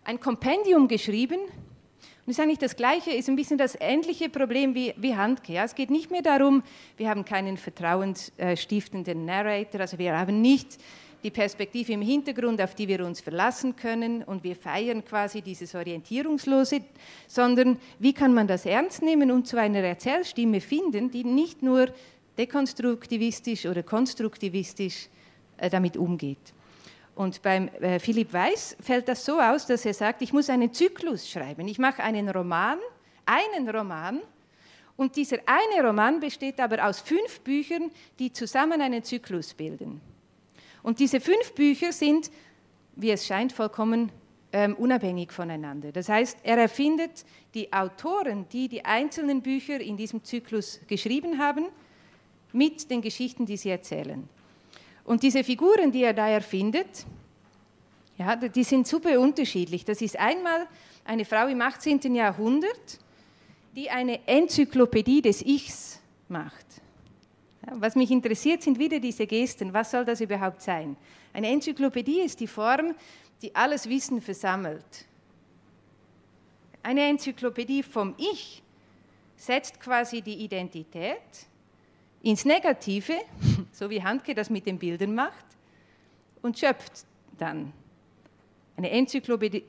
[0.04, 1.39] Ein Kompendium geschrieben.
[1.39, 5.54] Und ist eigentlich das Gleiche, ist ein bisschen das ähnliche Problem wie, wie Handke.
[5.54, 5.63] Ja?
[5.63, 6.62] Es geht nicht mehr darum,
[6.98, 10.78] wir haben keinen vertrauensstiftenden Narrator, also wir haben nicht
[11.26, 15.74] die Perspektive im Hintergrund, auf die wir uns verlassen können und wir feiern quasi dieses
[15.74, 16.82] Orientierungslose,
[17.28, 21.88] sondern wie kann man das ernst nehmen und zu einer Erzählstimme finden, die nicht nur
[22.38, 25.08] dekonstruktivistisch oder konstruktivistisch
[25.58, 26.54] äh, damit umgeht.
[27.16, 30.74] Und beim äh, Philipp Weiß fällt das so aus, dass er sagt, ich muss einen
[30.74, 31.68] Zyklus schreiben.
[31.68, 32.78] Ich mache einen Roman,
[33.26, 34.22] einen Roman,
[34.96, 40.00] und dieser eine Roman besteht aber aus fünf Büchern, die zusammen einen Zyklus bilden.
[40.86, 42.30] Und diese fünf Bücher sind,
[42.95, 44.12] wie es scheint, vollkommen
[44.54, 45.91] ähm, unabhängig voneinander.
[45.91, 51.69] Das heißt, er erfindet die Autoren, die die einzelnen Bücher in diesem Zyklus geschrieben haben,
[52.54, 54.30] mit den Geschichten, die sie erzählen.
[55.06, 57.08] Und diese Figuren, die er da erfindet,
[58.19, 59.86] ja, die sind super unterschiedlich.
[59.86, 60.67] Das ist einmal
[61.04, 62.13] eine Frau im 18.
[62.13, 63.00] Jahrhundert,
[63.76, 66.85] die eine Enzyklopädie des Ichs macht.
[67.71, 69.73] Was mich interessiert, sind wieder diese Gesten.
[69.73, 70.95] Was soll das überhaupt sein?
[71.34, 72.95] Eine Enzyklopädie ist die Form,
[73.41, 75.06] die alles Wissen versammelt.
[76.84, 78.62] Eine Enzyklopädie vom Ich
[79.36, 81.47] setzt quasi die Identität
[82.21, 83.13] ins Negative,
[83.71, 85.45] so wie Handke das mit den Bildern macht,
[86.41, 87.06] und schöpft
[87.38, 87.73] dann
[88.78, 89.63] eine Enzyklopädie,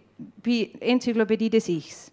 [0.80, 2.12] Enzyklopädie des Ichs.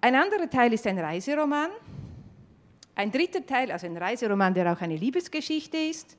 [0.00, 1.70] Ein anderer Teil ist ein Reiseroman,
[2.96, 6.16] Ein dritter Teil, also ein Reiseroman, der auch eine Liebesgeschichte ist.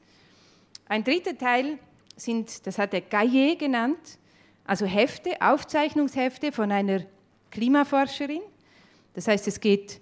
[0.88, 1.80] Ein dritter Teil
[2.16, 4.20] sind, das hat er Gaillet genannt,
[4.64, 7.02] also Hefte, Aufzeichnungshefte von einer
[7.50, 8.42] Klimaforscherin.
[9.16, 10.00] Das heißt, es geht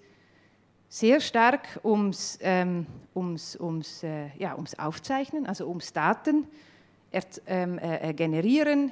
[0.90, 2.86] sehr stark ums, ähm,
[3.16, 6.46] ums, ums, äh, ja, ums Aufzeichnen, also ums Daten
[7.12, 8.92] er, ähm, äh, generieren,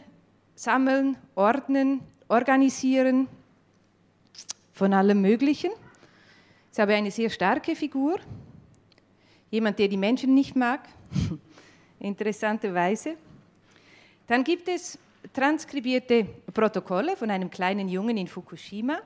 [0.55, 3.27] sammeln, ordnen, organisieren
[4.71, 5.71] von allem Möglichen.
[6.73, 8.19] Ich habe eine sehr starke Figur,
[9.51, 10.89] jemand, der die Menschen nicht mag,
[11.99, 13.15] interessanterweise.
[14.25, 14.97] Dann gibt es
[15.31, 18.97] transkribierte Protokolle von einem kleinen Jungen in Fukushima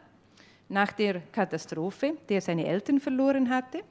[0.69, 3.81] nach der Katastrophe, der seine Eltern verloren hatte.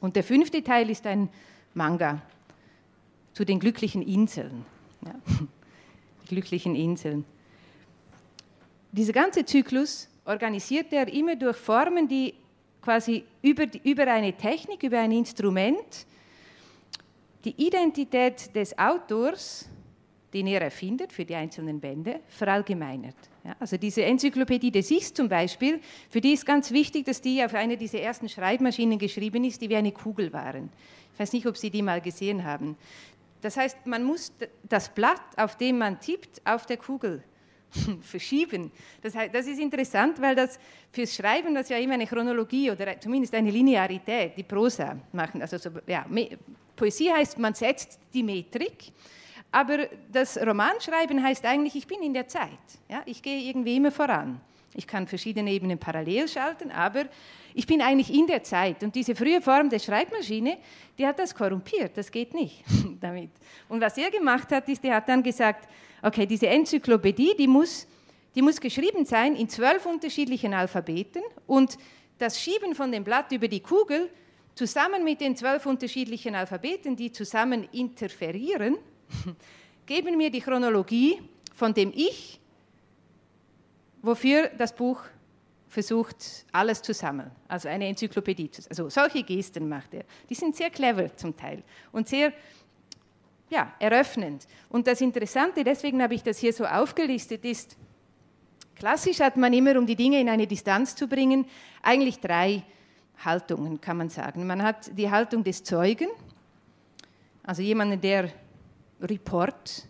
[0.00, 1.30] Und der fünfte Teil ist ein
[1.72, 2.20] Manga
[3.32, 4.66] zu den glücklichen Inseln.
[5.06, 5.14] Ja.
[6.24, 7.24] Die glücklichen Inseln.
[8.92, 12.34] Dieser ganze Zyklus organisiert er immer durch Formen, die
[12.82, 16.06] quasi über, über eine Technik, über ein Instrument
[17.44, 19.68] die Identität des Autors,
[20.32, 23.16] den er erfindet für die einzelnen Bände, verallgemeinert.
[23.44, 27.42] Ja, also diese Enzyklopädie des Ichs zum Beispiel, für die ist ganz wichtig, dass die
[27.42, 30.70] auf einer dieser ersten Schreibmaschinen geschrieben ist, die wie eine Kugel waren.
[31.12, 32.76] Ich weiß nicht, ob Sie die mal gesehen haben.
[33.40, 34.32] Das heißt, man muss
[34.68, 37.22] das Blatt, auf dem man tippt, auf der Kugel
[38.02, 38.70] verschieben.
[39.00, 40.58] Das, heißt, das ist interessant, weil das
[40.90, 45.40] fürs Schreiben, das ja immer eine Chronologie oder zumindest eine Linearität, die Prosa machen.
[45.40, 46.06] Also so, ja,
[46.76, 48.92] Poesie heißt, man setzt die Metrik,
[49.50, 52.50] aber das Romanschreiben heißt eigentlich, ich bin in der Zeit.
[52.88, 53.02] Ja?
[53.04, 54.40] Ich gehe irgendwie immer voran.
[54.74, 57.04] Ich kann verschiedene Ebenen parallel schalten, aber
[57.52, 58.82] ich bin eigentlich in der Zeit.
[58.82, 60.56] Und diese frühe Form der Schreibmaschine,
[60.98, 61.94] die hat das korrumpiert.
[61.96, 62.64] Das geht nicht
[63.00, 63.30] damit.
[63.68, 65.68] Und was er gemacht hat, ist, er hat dann gesagt,
[66.02, 67.86] okay, diese Enzyklopädie, die muss,
[68.34, 71.78] die muss geschrieben sein in zwölf unterschiedlichen Alphabeten und
[72.18, 74.10] das Schieben von dem Blatt über die Kugel
[74.54, 78.76] zusammen mit den zwölf unterschiedlichen Alphabeten, die zusammen interferieren,
[79.86, 81.20] geben mir die Chronologie
[81.54, 82.40] von dem Ich,
[84.02, 85.00] wofür das Buch
[85.68, 88.50] versucht, alles zu sammeln, also eine Enzyklopädie.
[88.68, 90.04] Also solche Gesten macht er.
[90.28, 91.62] Die sind sehr clever zum Teil
[91.92, 92.32] und sehr
[93.52, 94.46] ja, eröffnend.
[94.70, 97.76] Und das Interessante, deswegen habe ich das hier so aufgelistet, ist,
[98.74, 101.44] klassisch hat man immer, um die Dinge in eine Distanz zu bringen,
[101.82, 102.62] eigentlich drei
[103.22, 104.46] Haltungen, kann man sagen.
[104.46, 106.08] Man hat die Haltung des Zeugen,
[107.42, 108.30] also jemanden, der
[109.02, 109.86] Report,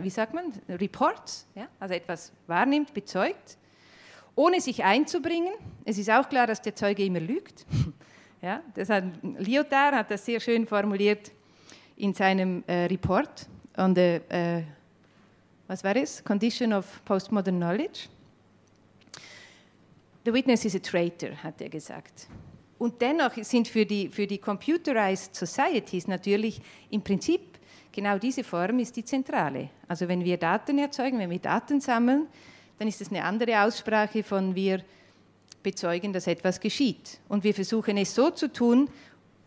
[0.00, 3.58] wie sagt man, Report, ja, also etwas wahrnimmt, bezeugt
[4.34, 5.52] ohne sich einzubringen.
[5.84, 7.64] Es ist auch klar, dass der Zeuge immer lügt.
[8.40, 11.32] Ja, das hat, Lyotard hat das sehr schön formuliert
[11.98, 14.62] in seinem äh, Report on the, äh,
[15.66, 16.22] was war es?
[16.24, 18.08] Condition of Postmodern Knowledge.
[20.24, 22.28] The witness is a traitor, hat er gesagt.
[22.78, 27.58] Und dennoch sind für die, für die Computerized Societies natürlich im Prinzip
[27.90, 29.70] genau diese Form ist die zentrale.
[29.88, 32.28] Also wenn wir Daten erzeugen, wenn wir Daten sammeln,
[32.78, 34.84] dann ist es eine andere Aussprache von wir
[35.64, 37.18] bezeugen, dass etwas geschieht.
[37.28, 38.88] Und wir versuchen es so zu tun,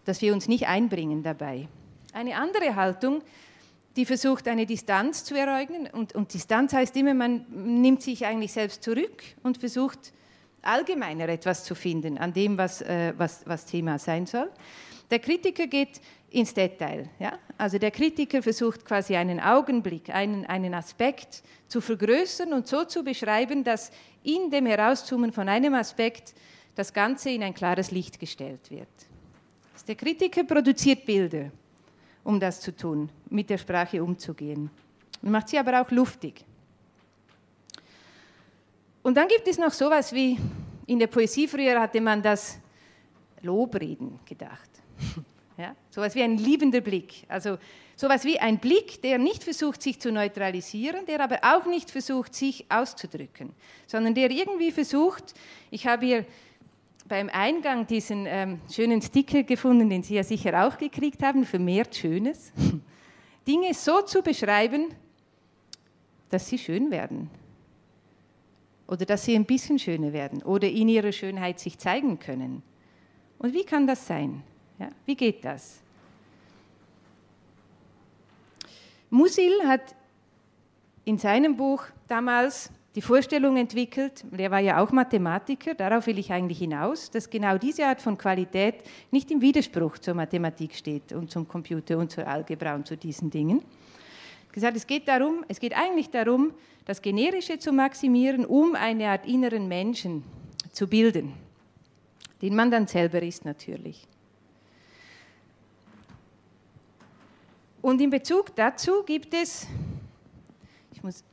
[0.04, 1.70] dass wir uns nicht einbringen dabei.
[2.14, 3.22] Eine andere Haltung,
[3.96, 5.88] die versucht, eine Distanz zu ereignen.
[5.88, 10.14] Und, und Distanz heißt immer, man nimmt sich eigentlich selbst zurück und versucht,
[10.62, 14.50] allgemeiner etwas zu finden an dem, was, äh, was, was Thema sein soll.
[15.10, 17.10] Der Kritiker geht ins Detail.
[17.20, 17.38] Ja?
[17.58, 23.04] Also der Kritiker versucht quasi einen Augenblick, einen, einen Aspekt zu vergrößern und so zu
[23.04, 23.92] beschreiben, dass
[24.24, 26.34] in dem Herauszoomen von einem Aspekt
[26.76, 28.88] das Ganze in ein klares Licht gestellt wird.
[29.88, 31.52] Der Kritiker produziert Bilder,
[32.24, 34.70] um das zu tun, mit der Sprache umzugehen.
[35.22, 36.46] Und macht sie aber auch luftig.
[39.04, 40.38] Und dann gibt es noch sowas wie,
[40.86, 42.60] in der Poesie früher hatte man das
[43.42, 44.70] Lobreden gedacht.
[45.58, 45.76] Ja?
[45.92, 47.26] So etwas wie ein liebender Blick.
[47.28, 47.60] Also
[47.96, 51.92] so etwas wie ein Blick, der nicht versucht, sich zu neutralisieren, der aber auch nicht
[51.92, 53.52] versucht, sich auszudrücken,
[53.86, 55.36] sondern der irgendwie versucht,
[55.70, 56.26] ich habe hier
[57.12, 61.94] beim Eingang diesen ähm, schönen Sticker gefunden, den Sie ja sicher auch gekriegt haben, vermehrt
[61.94, 62.54] Schönes,
[63.48, 64.96] Dinge so zu beschreiben,
[66.30, 67.30] dass sie schön werden.
[68.88, 72.64] Oder dass sie ein bisschen schöner werden oder in ihrer Schönheit sich zeigen können.
[73.40, 74.42] Und wie kann das sein?
[74.80, 75.82] Ja, wie geht das?
[79.10, 79.96] Musil hat
[81.04, 86.32] in seinem Buch damals die Vorstellung entwickelt, der war ja auch Mathematiker, darauf will ich
[86.32, 91.32] eigentlich hinaus, dass genau diese Art von Qualität nicht im Widerspruch zur Mathematik steht und
[91.32, 93.62] zum Computer und zur Algebra und zu diesen Dingen.
[94.52, 99.26] Gesagt, es geht darum, es geht eigentlich darum, das Generische zu maximieren, um eine Art
[99.26, 100.24] inneren Menschen
[100.74, 101.34] zu bilden.
[102.42, 104.08] den man dann selber ist natürlich.
[107.82, 109.68] Und in Bezug dazu gibt es,
[110.92, 111.24] ich muss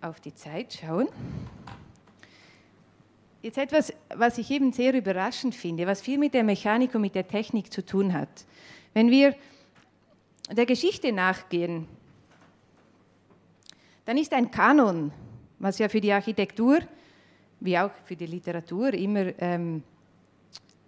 [0.00, 1.08] auf die Zeit schauen,
[3.42, 7.14] jetzt etwas, was ich eben sehr überraschend finde, was viel mit der Mechanik und mit
[7.14, 8.46] der Technik zu tun hat.
[8.94, 9.34] Wenn wir
[10.50, 11.86] der Geschichte nachgehen,
[14.04, 15.12] dann ist ein Kanon,
[15.58, 16.80] was ja für die Architektur
[17.60, 19.82] wie auch für die Literatur immer ähm,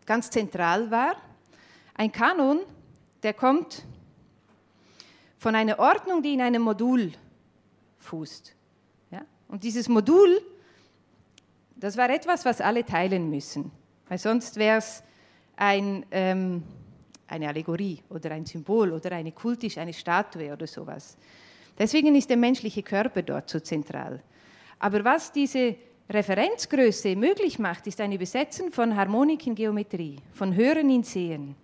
[0.07, 1.16] ganz zentral war,
[1.94, 2.61] ein Kanon,
[3.22, 3.85] der kommt
[5.38, 7.12] von einer Ordnung, die in einem Modul
[7.98, 8.57] fußt.
[9.53, 10.41] Und dieses Modul,
[11.77, 13.71] das war etwas, was alle teilen müssen,
[14.09, 15.03] weil sonst wäre es
[15.57, 16.62] ein, ähm,
[17.29, 21.19] eine Allegorie oder ein Symbol oder eine kultisch, eine Statue oder sowas.
[21.79, 24.23] Deswegen ist der menschliche Körper dort so zentral.
[24.79, 25.77] Aber was diese
[26.09, 31.57] Referenzgröße möglich macht, ist ein Übersetzen von Harmonik in Geometrie, von Hören in Sehen.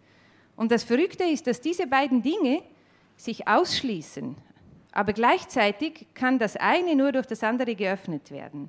[0.57, 2.65] Und das Verrückte ist, dass diese beiden Dinge
[3.17, 4.37] sich ausschließen,
[4.99, 8.69] aber gleichzeitig kann das eine nur durch das andere geöffnet werden.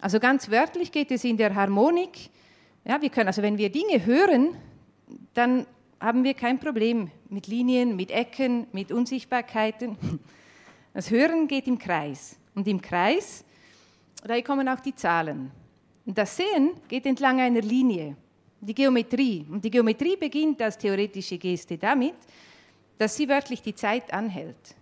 [0.00, 2.30] Also ganz wörtlich geht es in der Harmonik,
[2.84, 4.56] ja, wir können, also wenn wir Dinge hören,
[5.34, 5.64] dann
[6.00, 9.96] haben wir kein Problem mit Linien, mit Ecken, mit Unsichtbarkeiten.
[10.92, 12.36] Das Hören geht im Kreis.
[12.54, 13.44] Und im Kreis,
[14.24, 15.52] da kommen auch die Zahlen.
[16.06, 18.16] Und das Sehen geht entlang einer Linie,
[18.62, 19.46] die Geometrie.
[19.48, 22.16] Und die Geometrie beginnt als theoretische Geste damit,
[22.96, 24.74] dass sie wörtlich die Zeit anhält.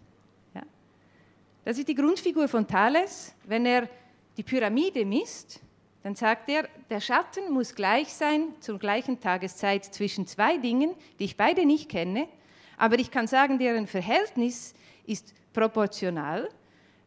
[1.65, 3.35] Das ist die Grundfigur von Thales.
[3.45, 3.89] Wenn er
[4.37, 5.61] die Pyramide misst,
[6.03, 11.25] dann sagt er, der Schatten muss gleich sein zur gleichen Tageszeit zwischen zwei Dingen, die
[11.25, 12.29] ich beide nicht kenne,
[12.77, 14.75] aber ich kann sagen, deren Verhältnis
[15.07, 16.51] ist proportional,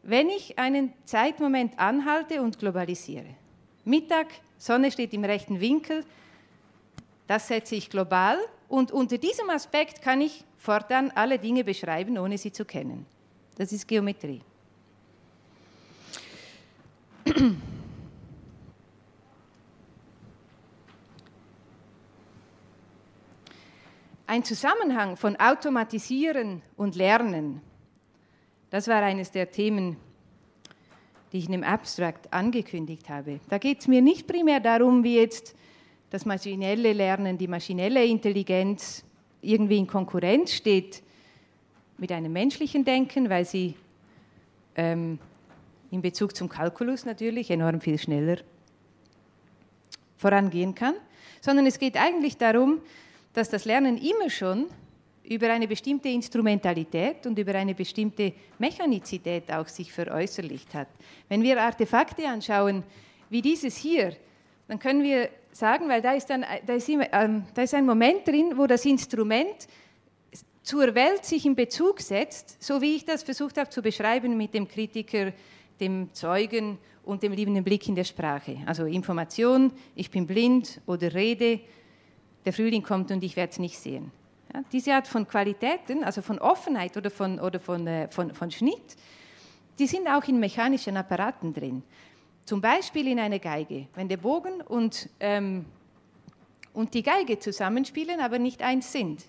[0.02, 3.36] wenn ich einen Zeitmoment anhalte und globalisiere.
[3.86, 6.04] Mittag, Sonne steht im rechten Winkel,
[7.28, 12.38] das setze ich global und unter diesem Aspekt kann ich fortan alle Dinge beschreiben, ohne
[12.39, 13.06] sie zu kennen.
[13.58, 14.41] Das ist Geometrie.
[24.26, 27.62] Ein Zusammenhang von Automatisieren und Lernen,
[28.69, 29.97] das war eines der Themen,
[31.32, 33.39] die ich in dem Abstract angekündigt habe.
[33.50, 35.56] Da geht es mir nicht primär darum, wie jetzt
[36.10, 39.06] das maschinelle Lernen, die maschinelle Intelligenz
[39.41, 41.04] irgendwie in Konkurrenz steht
[41.97, 43.76] mit einem menschlichen Denken, weil sie
[44.76, 45.19] ähm,
[45.91, 48.38] in Bezug zum Kalkulus natürlich enorm viel schneller
[50.17, 50.95] vorangehen kann,
[51.41, 52.82] sondern es geht eigentlich darum,
[53.34, 54.65] dass das Lernen immer schon
[55.23, 60.88] über eine bestimmte Instrumentalität und über eine bestimmte Mechanizität auch sich veräußerlicht hat.
[61.28, 62.84] Wenn wir Artefakte anschauen,
[63.30, 64.15] wie dieses hier,
[64.67, 67.86] dann können wir sagen, weil da ist, dann, da ist, immer, ähm, da ist ein
[67.86, 69.67] Moment drin, wo das Instrument
[70.63, 74.54] zur Welt sich in Bezug setzt, so wie ich das versucht habe zu beschreiben mit
[74.54, 75.34] dem Kritiker,
[75.80, 78.58] dem Zeugen und dem liebenden Blick in der Sprache.
[78.66, 81.60] Also Information, ich bin blind oder rede,
[82.46, 84.12] der Frühling kommt und ich werde es nicht sehen.
[84.54, 88.52] Ja, diese Art von Qualitäten, also von Offenheit oder von, oder von, äh, von, von
[88.52, 88.96] Schnitt,
[89.80, 91.84] die sind auch in mechanischen Apparaten drin.
[92.46, 95.66] Zum Beispiel in einer Geige, wenn der Bogen und, ähm,
[96.74, 99.26] und die Geige zusammenspielen, aber nicht eins sind.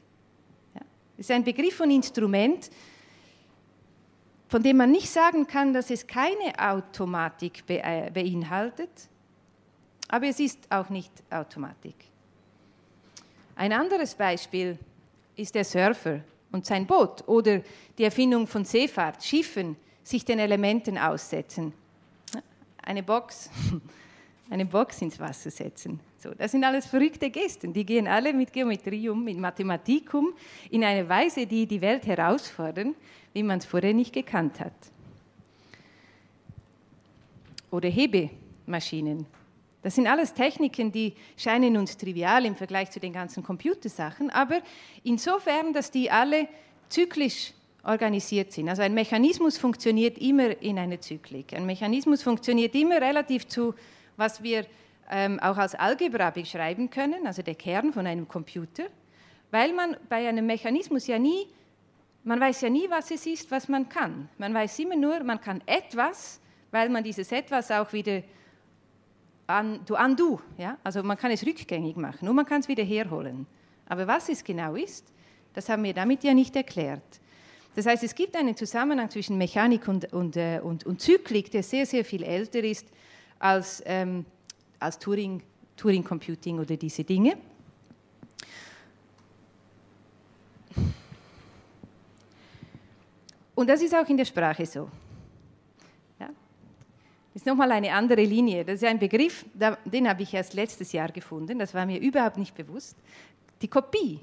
[0.74, 0.80] Ja,
[1.16, 2.70] das ist ein Begriff von Instrument,
[4.48, 8.90] von dem man nicht sagen kann, dass es keine Automatik äh, beinhaltet,
[10.08, 11.96] aber es ist auch nicht Automatik.
[13.54, 14.78] Ein anderes Beispiel
[15.36, 17.60] ist der Surfer und sein Boot oder
[17.98, 21.74] die Erfindung von Seefahrt, Schiffen, sich den Elementen aussetzen.
[22.82, 23.50] Eine Box,
[24.50, 26.00] eine Box ins Wasser setzen.
[26.16, 27.72] So, das sind alles verrückte Gesten.
[27.72, 30.32] Die gehen alle mit Geometrie um, mit Mathematik um,
[30.70, 32.94] in einer Weise, die die Welt herausfordern,
[33.38, 34.72] wie man es vorher nicht gekannt hat.
[37.70, 39.26] Oder Hebemaschinen,
[39.80, 44.60] das sind alles Techniken, die scheinen uns trivial im Vergleich zu den ganzen Computersachen, aber
[45.04, 46.48] insofern, dass die alle
[46.88, 47.52] zyklisch
[47.84, 48.68] organisiert sind.
[48.68, 51.52] Also ein Mechanismus funktioniert immer in einer Zyklik.
[51.52, 53.72] Ein Mechanismus funktioniert immer relativ zu,
[54.16, 54.66] was wir
[55.12, 58.86] ähm, auch als Algebra beschreiben können, also der Kern von einem Computer,
[59.52, 61.46] weil man bei einem Mechanismus ja nie,
[62.28, 64.28] man weiß ja nie, was es ist, was man kann.
[64.36, 66.38] Man weiß immer nur, man kann etwas,
[66.70, 68.22] weil man dieses etwas auch wieder
[69.46, 70.76] undo, undo ja?
[70.84, 73.46] also man kann es rückgängig machen und man kann es wieder herholen.
[73.88, 75.10] Aber was es genau ist,
[75.54, 77.20] das haben wir damit ja nicht erklärt.
[77.74, 81.86] Das heißt, es gibt einen Zusammenhang zwischen Mechanik und, und, und, und Zyklik, der sehr,
[81.86, 82.86] sehr viel älter ist,
[83.38, 84.26] als, ähm,
[84.78, 85.42] als Turing
[85.78, 87.38] Turing Computing oder diese Dinge.
[93.58, 94.88] Und das ist auch in der Sprache so.
[96.20, 96.28] Ja?
[96.28, 98.64] Das ist nochmal eine andere Linie.
[98.64, 99.44] Das ist ein Begriff,
[99.84, 102.96] den habe ich erst letztes Jahr gefunden, das war mir überhaupt nicht bewusst.
[103.60, 104.20] Die Kopie.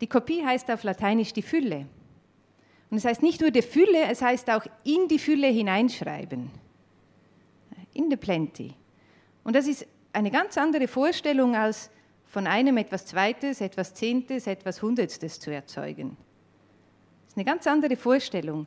[0.00, 1.84] Die Kopie heißt auf Lateinisch die Fülle.
[2.88, 6.50] Und es heißt nicht nur die Fülle, es heißt auch in die Fülle hineinschreiben.
[7.92, 8.72] In the plenty.
[9.44, 11.90] Und das ist eine ganz andere Vorstellung als
[12.24, 16.16] von einem etwas Zweites, etwas Zehntes, etwas Hundertstes zu erzeugen.
[17.36, 18.66] Eine ganz andere Vorstellung.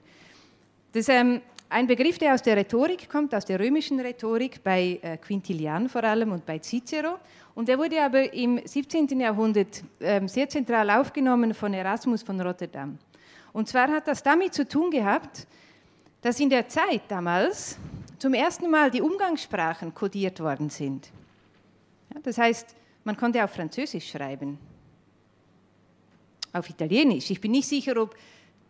[0.91, 4.99] Das ist ähm, ein Begriff, der aus der Rhetorik kommt, aus der römischen Rhetorik, bei
[5.01, 7.17] äh, Quintilian vor allem und bei Cicero.
[7.55, 9.19] Und der wurde aber im 17.
[9.19, 12.99] Jahrhundert äh, sehr zentral aufgenommen von Erasmus von Rotterdam.
[13.53, 15.47] Und zwar hat das damit zu tun gehabt,
[16.21, 17.75] dass in der Zeit damals
[18.19, 21.09] zum ersten Mal die Umgangssprachen kodiert worden sind.
[22.13, 24.59] Ja, das heißt, man konnte auf Französisch schreiben,
[26.53, 27.31] auf Italienisch.
[27.31, 28.15] Ich bin nicht sicher, ob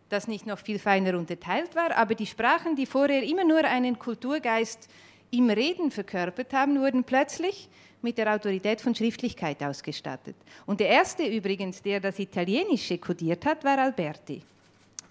[0.10, 3.98] das nicht noch viel feiner unterteilt war, aber die Sprachen, die vorher immer nur einen
[3.98, 4.90] Kulturgeist
[5.32, 7.70] im Reden verkörpert haben, wurden plötzlich
[8.02, 10.36] mit der Autorität von Schriftlichkeit ausgestattet.
[10.66, 14.42] Und der erste übrigens, der das Italienische kodiert hat, war Alberti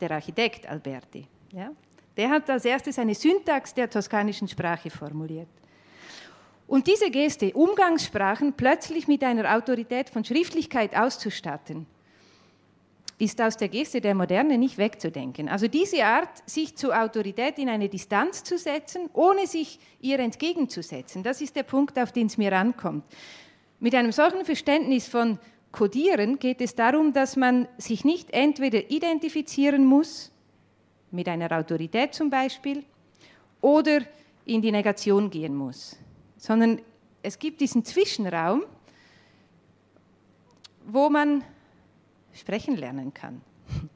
[0.00, 1.26] der Architekt Alberti.
[1.52, 1.70] Ja?
[2.16, 5.48] Der hat als erstes eine Syntax der toskanischen Sprache formuliert.
[6.66, 11.86] Und diese Geste, Umgangssprachen plötzlich mit einer Autorität von Schriftlichkeit auszustatten,
[13.18, 15.48] ist aus der Geste der Moderne nicht wegzudenken.
[15.48, 21.24] Also diese Art, sich zur Autorität in eine Distanz zu setzen, ohne sich ihr entgegenzusetzen,
[21.24, 23.04] das ist der Punkt, auf den es mir ankommt.
[23.80, 25.38] Mit einem solchen Verständnis von
[25.72, 30.32] Codieren geht es darum, dass man sich nicht entweder identifizieren muss,
[31.10, 32.84] mit einer Autorität zum Beispiel,
[33.60, 34.00] oder
[34.44, 35.96] in die Negation gehen muss,
[36.36, 36.80] sondern
[37.22, 38.62] es gibt diesen Zwischenraum,
[40.86, 41.44] wo man
[42.38, 43.40] sprechen lernen kann.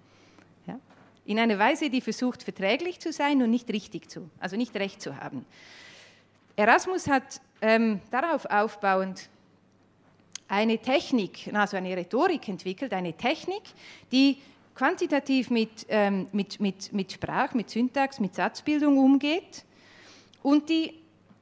[0.67, 0.79] Ja?
[1.25, 5.03] In einer Weise, die versucht, verträglich zu sein und nicht richtig zu, also nicht recht
[5.03, 5.45] zu haben.
[6.55, 9.29] Erasmus hat ähm, darauf aufbauend
[10.47, 13.63] eine Technik, also eine Rhetorik entwickelt, eine Technik,
[14.13, 14.39] die
[14.75, 19.65] quantitativ mit, ähm, mit, mit, mit Sprach, mit Syntax, mit Satzbildung umgeht
[20.43, 20.95] und die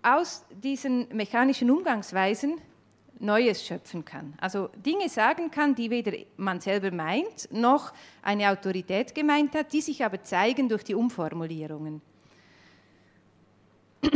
[0.03, 2.61] aus diesen mechanischen Umgangsweisen
[3.21, 4.35] Neues schöpfen kann.
[4.41, 7.93] Also Dinge sagen kann, die weder man selber meint, noch
[8.23, 12.01] eine Autorität gemeint hat, die sich aber zeigen durch die Umformulierungen.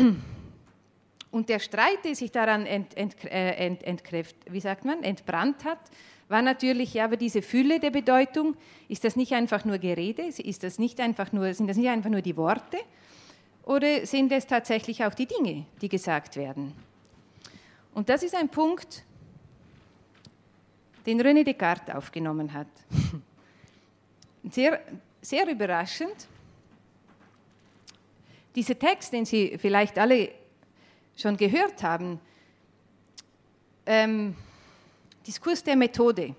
[1.31, 5.65] Und der Streit, der sich daran ent, ent, äh, ent, entkräft, wie sagt man, entbrannt
[5.65, 5.81] hat,
[6.29, 8.57] war natürlich ja, aber diese Fülle der Bedeutung.
[8.89, 10.23] Ist das nicht einfach nur Gerede?
[10.23, 12.79] Ist das nicht einfach nur, sind das nicht einfach nur die Worte?
[13.65, 16.73] Oder sind es tatsächlich auch die Dinge, die gesagt werden?
[17.95, 19.05] Und das ist ein Punkt,
[21.07, 22.67] den René Descartes aufgenommen hat.
[24.51, 24.79] Sehr,
[25.23, 26.29] sehr überraschend.
[28.55, 30.33] Dieser Text, den Sie vielleicht alle
[31.17, 32.21] schon gehört haben,
[33.87, 34.37] ähm,
[35.27, 36.37] Diskurs der Methode.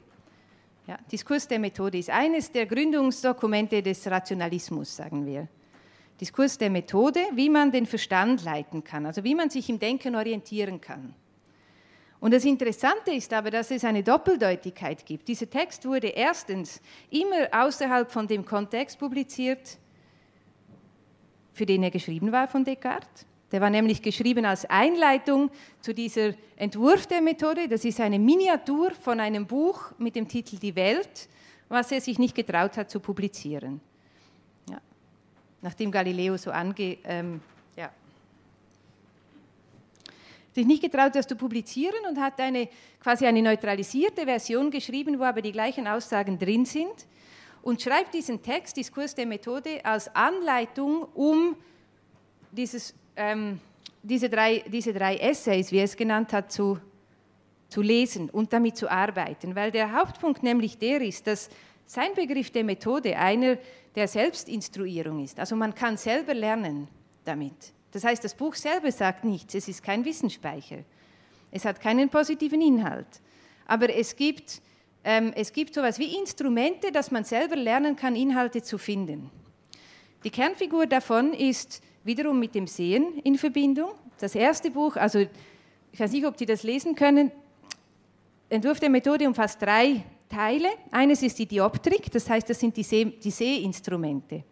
[0.86, 5.48] Ja, Diskurs der Methode ist eines der Gründungsdokumente des Rationalismus, sagen wir.
[6.22, 10.16] Diskurs der Methode, wie man den Verstand leiten kann, also wie man sich im Denken
[10.16, 11.16] orientieren kann.
[12.20, 15.28] Und das Interessante ist aber, dass es eine Doppeldeutigkeit gibt.
[15.28, 19.78] Dieser Text wurde erstens immer außerhalb von dem Kontext publiziert,
[21.54, 23.26] für den er geschrieben war von Descartes.
[23.52, 27.68] Der war nämlich geschrieben als Einleitung zu dieser Entwurf der Methode.
[27.70, 31.30] Das ist eine Miniatur von einem Buch mit dem Titel Die Welt,
[31.70, 33.80] was er sich nicht getraut hat zu publizieren.
[34.70, 34.80] Ja.
[35.62, 36.98] Nachdem Galileo so ange...
[37.04, 37.40] Ähm,
[37.78, 37.92] ja.
[40.56, 45.24] Sich nicht getraut, das zu publizieren und hat eine quasi eine neutralisierte Version geschrieben, wo
[45.24, 47.06] aber die gleichen Aussagen drin sind
[47.62, 51.56] und schreibt diesen Text, Diskurs der Methode, als Anleitung, um
[52.52, 53.60] dieses ähm,
[54.06, 56.80] diese, drei, diese drei Essays, wie er es genannt hat, zu,
[57.70, 59.56] zu lesen und damit zu arbeiten.
[59.56, 61.50] Weil der Hauptpunkt nämlich der ist, dass
[61.88, 63.58] sein Begriff der Methode einer
[63.96, 65.40] der Selbstinstruierung ist.
[65.40, 66.88] Also man kann selber lernen
[67.24, 67.74] damit.
[67.96, 70.80] Das heißt, das Buch selber sagt nichts, es ist kein Wissensspeicher.
[71.50, 73.08] Es hat keinen positiven Inhalt.
[73.66, 74.62] Aber es gibt,
[75.06, 79.32] ähm, es gibt so etwas wie Instrumente, dass man selber lernen kann, Inhalte zu finden.
[80.26, 83.92] Die Kernfigur davon ist wiederum mit dem Sehen in Verbindung.
[84.20, 85.20] Das erste Buch, also
[85.94, 87.32] ich weiß nicht, ob Sie das lesen können,
[88.50, 90.68] Entwurf der Methode umfasst drei Teile.
[90.92, 94.44] Eines ist die Dioptrik, das heißt, das sind die, See, die Sehinstrumente.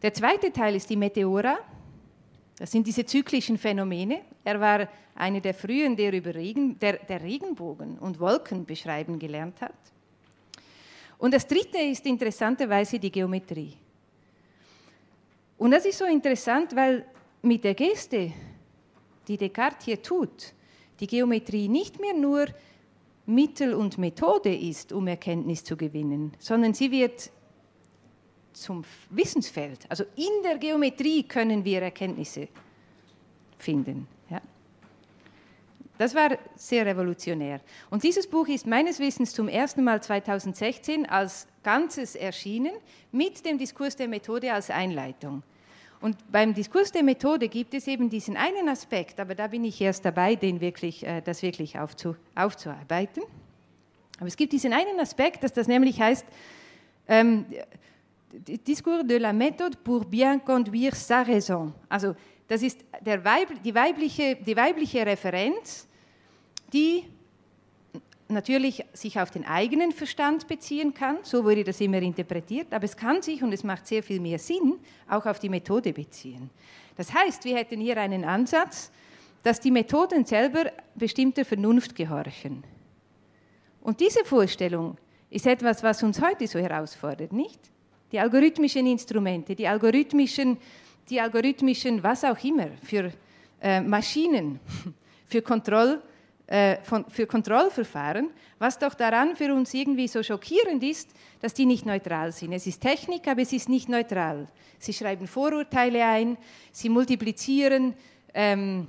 [0.00, 1.58] Der zweite Teil ist die Meteora,
[2.62, 4.20] Das sind diese zyklischen Phänomene.
[4.44, 9.60] Er war einer der frühen, der über Regen, der, der Regenbogen und Wolken beschreiben gelernt
[9.60, 9.74] hat.
[11.18, 13.74] Und das dritte ist interessanterweise die Geometrie.
[15.58, 17.04] Und das ist so interessant, weil
[17.42, 18.32] mit der Geste,
[19.26, 20.54] die Descartes hier tut,
[21.00, 22.46] die Geometrie nicht mehr nur
[23.26, 27.32] Mittel und Methode ist, um Erkenntnis zu gewinnen, sondern sie wird
[28.52, 29.80] zum Wissensfeld.
[29.88, 32.48] Also in der Geometrie können wir Erkenntnisse
[33.58, 34.06] finden.
[34.30, 34.40] Ja.
[35.98, 37.60] Das war sehr revolutionär.
[37.90, 42.72] Und dieses Buch ist meines Wissens zum ersten Mal 2016 als Ganzes erschienen,
[43.12, 45.42] mit dem Diskurs der Methode als Einleitung.
[46.00, 49.80] Und beim Diskurs der Methode gibt es eben diesen einen Aspekt, aber da bin ich
[49.80, 53.22] erst dabei, den wirklich, äh, das wirklich aufzu, aufzuarbeiten.
[54.18, 56.26] Aber es gibt diesen einen Aspekt, dass das nämlich heißt,
[57.06, 57.46] ähm,
[58.66, 61.72] Discours de la méthode pour bien conduire sa raison.
[61.88, 62.14] Also
[62.48, 65.86] das ist Weib, die, weibliche, die weibliche Referenz,
[66.72, 67.04] die
[68.28, 72.96] natürlich sich auf den eigenen Verstand beziehen kann, so wurde das immer interpretiert, aber es
[72.96, 74.78] kann sich, und es macht sehr viel mehr Sinn,
[75.08, 76.50] auch auf die Methode beziehen.
[76.96, 78.90] Das heißt, wir hätten hier einen Ansatz,
[79.42, 82.64] dass die Methoden selber bestimmter Vernunft gehorchen.
[83.80, 84.96] Und diese Vorstellung
[85.30, 87.71] ist etwas, was uns heute so herausfordert, nicht?
[88.12, 90.58] Die algorithmischen Instrumente, die algorithmischen,
[91.08, 93.12] die algorithmischen was auch immer, für
[93.60, 94.60] äh, Maschinen,
[95.26, 96.02] für, Kontroll,
[96.46, 101.10] äh, von, für Kontrollverfahren, was doch daran für uns irgendwie so schockierend ist,
[101.40, 102.52] dass die nicht neutral sind.
[102.52, 104.46] Es ist Technik, aber es ist nicht neutral.
[104.78, 106.36] Sie schreiben Vorurteile ein,
[106.70, 107.94] sie multiplizieren
[108.34, 108.86] ähm,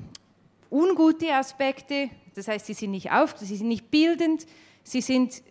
[0.70, 4.46] ungute Aspekte, das heißt, sie sind nicht auf, sie sind nicht bildend,
[4.84, 5.44] sie sind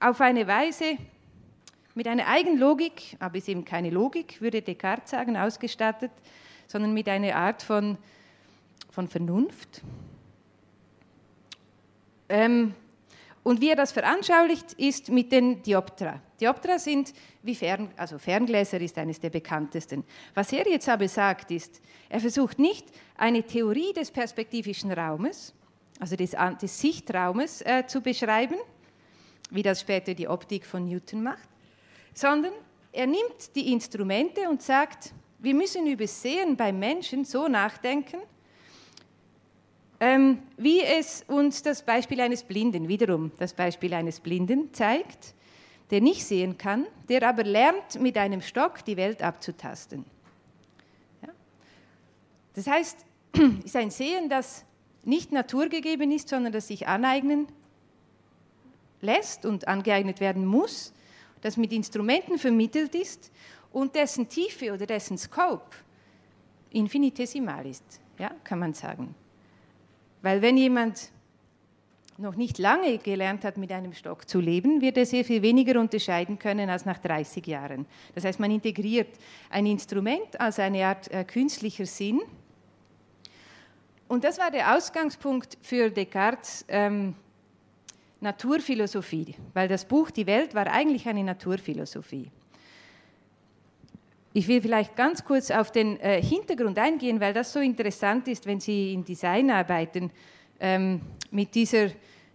[0.00, 0.96] auf eine Weise
[1.96, 6.12] mit einer eigenen Logik, aber ist eben keine Logik, würde Descartes sagen, ausgestattet,
[6.66, 7.96] sondern mit einer Art von,
[8.90, 9.80] von Vernunft.
[12.28, 12.74] Ähm,
[13.42, 16.20] und wie er das veranschaulicht, ist mit den Dioptra.
[16.38, 20.04] Dioptra sind wie Fern, also Ferngläser ist eines der bekanntesten.
[20.34, 21.80] Was er jetzt aber sagt, ist,
[22.10, 22.86] er versucht nicht
[23.16, 25.54] eine Theorie des perspektivischen Raumes,
[25.98, 28.56] also des, des Sichtraumes äh, zu beschreiben,
[29.50, 31.48] wie das später die Optik von Newton macht,
[32.16, 32.52] sondern
[32.92, 38.16] er nimmt die Instrumente und sagt, wir müssen über Sehen beim Menschen so nachdenken,
[40.00, 45.34] ähm, wie es uns das Beispiel eines Blinden, wiederum das Beispiel eines Blinden zeigt,
[45.90, 50.04] der nicht sehen kann, der aber lernt, mit einem Stock die Welt abzutasten.
[51.22, 51.28] Ja?
[52.54, 52.98] Das heißt,
[53.32, 54.64] es ist ein Sehen, das
[55.04, 57.46] nicht naturgegeben ist, sondern das sich aneignen
[59.02, 60.94] lässt und angeeignet werden muss
[61.46, 63.30] das mit Instrumenten vermittelt ist
[63.72, 65.76] und dessen Tiefe oder dessen Scope
[66.70, 67.84] infinitesimal ist,
[68.18, 69.14] ja, kann man sagen.
[70.22, 71.12] Weil wenn jemand
[72.18, 75.78] noch nicht lange gelernt hat, mit einem Stock zu leben, wird er sehr viel weniger
[75.78, 77.86] unterscheiden können als nach 30 Jahren.
[78.16, 79.16] Das heißt, man integriert
[79.48, 82.22] ein Instrument als eine Art äh, künstlicher Sinn.
[84.08, 87.14] Und das war der Ausgangspunkt für Descartes ähm,
[88.20, 92.30] Naturphilosophie, weil das Buch Die Welt war eigentlich eine Naturphilosophie.
[94.32, 98.46] Ich will vielleicht ganz kurz auf den äh, Hintergrund eingehen, weil das so interessant ist,
[98.46, 100.10] wenn Sie in Design arbeiten,
[100.60, 101.00] ähm,
[101.30, 101.88] mit, dieser,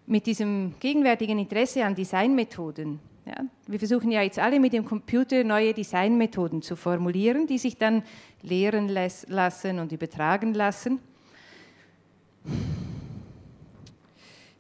[0.08, 3.00] mit diesem gegenwärtigen Interesse an Designmethoden.
[3.26, 7.78] Ja, wir versuchen ja jetzt alle mit dem Computer neue Designmethoden zu formulieren, die sich
[7.78, 8.02] dann
[8.42, 11.00] lehren lassen und übertragen lassen.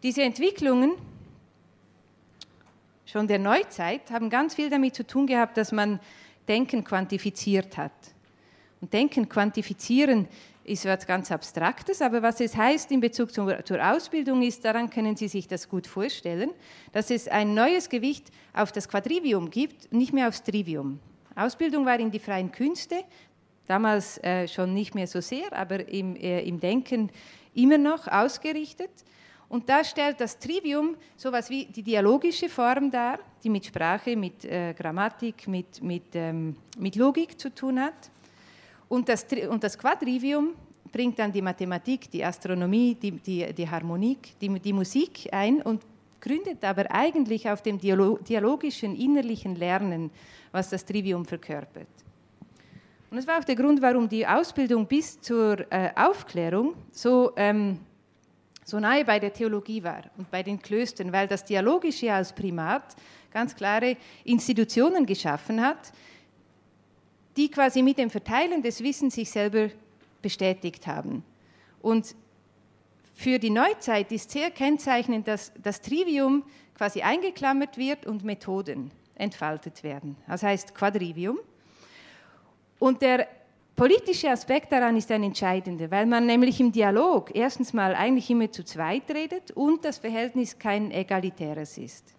[0.03, 0.93] Diese Entwicklungen
[3.11, 5.99] schon der Neuzeit haben ganz viel damit zu tun gehabt, dass man
[6.47, 7.91] Denken quantifiziert hat.
[8.79, 10.27] Und Denken quantifizieren
[10.63, 14.89] ist etwas ganz Abstraktes, aber was es heißt in Bezug zur, zur Ausbildung ist, daran
[14.89, 16.51] können Sie sich das gut vorstellen,
[16.93, 20.99] dass es ein neues Gewicht auf das Quadrivium gibt, nicht mehr aufs Trivium.
[21.35, 23.03] Ausbildung war in die freien Künste,
[23.67, 27.09] damals äh, schon nicht mehr so sehr, aber im, äh, im Denken
[27.53, 28.91] immer noch ausgerichtet.
[29.51, 34.15] Und da stellt das Trivium so etwas wie die dialogische Form dar, die mit Sprache,
[34.15, 38.09] mit äh, Grammatik, mit, mit, ähm, mit Logik zu tun hat.
[38.87, 40.53] Und das, und das Quadrivium
[40.89, 45.81] bringt dann die Mathematik, die Astronomie, die, die, die Harmonik, die, die Musik ein und
[46.21, 50.11] gründet aber eigentlich auf dem dialogischen innerlichen Lernen,
[50.53, 51.89] was das Trivium verkörpert.
[53.09, 57.79] Und das war auch der Grund, warum die Ausbildung bis zur äh, Aufklärung so ähm,
[58.63, 62.95] so nahe bei der Theologie war und bei den Klöstern, weil das Dialogische als Primat
[63.31, 65.91] ganz klare Institutionen geschaffen hat,
[67.37, 69.69] die quasi mit dem Verteilen des Wissens sich selber
[70.21, 71.23] bestätigt haben.
[71.81, 72.15] Und
[73.13, 76.43] für die Neuzeit ist sehr kennzeichnend, dass das Trivium
[76.75, 80.17] quasi eingeklammert wird und Methoden entfaltet werden.
[80.27, 81.39] Das heißt Quadrivium.
[82.79, 83.27] Und der
[83.75, 88.51] politische Aspekt daran ist ein entscheidender, weil man nämlich im Dialog erstens mal eigentlich immer
[88.51, 92.13] zu zweit redet und das Verhältnis kein egalitäres ist.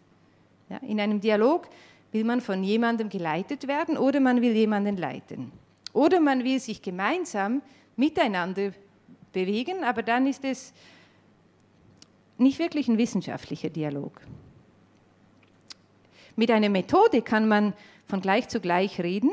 [0.69, 1.69] Ja, in einem Dialog
[2.13, 5.53] will man von jemandem geleitet werden oder man will jemanden leiten.
[5.93, 7.63] Oder man will sich gemeinsam
[7.97, 8.73] miteinander
[9.33, 10.73] bewegen, aber dann ist es
[12.39, 14.21] nicht wirklich ein wissenschaftlicher Dialog.
[16.37, 17.75] Mit einer Methode kann man
[18.07, 19.31] von gleich zu gleich reden,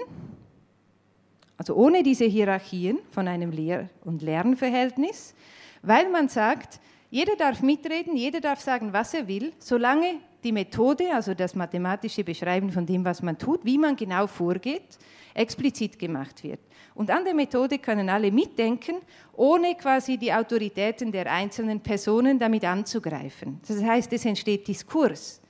[1.60, 5.36] also ohne diese Hierarchien von einem Lehr- und Lernverhältnis,
[5.82, 6.80] weil man sagt,
[7.12, 12.24] jeder darf mitreden, jeder darf sagen, was er will, solange die Methode, also das mathematische
[12.24, 14.98] Beschreiben von dem, was man tut, wie man genau vorgeht,
[15.34, 16.62] explizit gemacht wird.
[16.96, 18.96] Und an der Methode können alle mitdenken,
[19.34, 23.60] ohne quasi die Autoritäten der einzelnen Personen damit anzugreifen.
[23.68, 25.42] Das heißt, es entsteht Diskurs,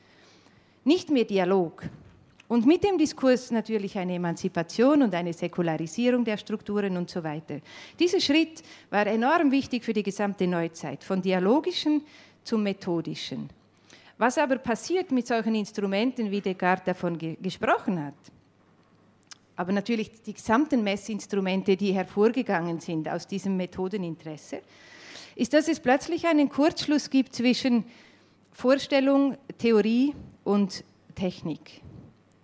[0.83, 1.83] nicht mehr Dialog.
[2.49, 7.59] Und mit dem Diskurs natürlich eine Emanzipation und eine Säkularisierung der Strukturen und so weiter.
[7.99, 12.01] Dieser Schritt war enorm wichtig für die gesamte Neuzeit, von dialogischen
[12.43, 13.51] zum methodischen.
[14.17, 18.15] Was aber passiert mit solchen Instrumenten, wie Descartes davon ge gesprochen hat?
[19.55, 24.61] Aber natürlich die gesamten Messinstrumente, die hervorgegangen sind aus diesem Methodeninteresse,
[25.35, 27.85] ist, dass es plötzlich einen Kurzschluss gibt zwischen
[28.51, 30.83] Vorstellung, Theorie und
[31.13, 31.81] Technik.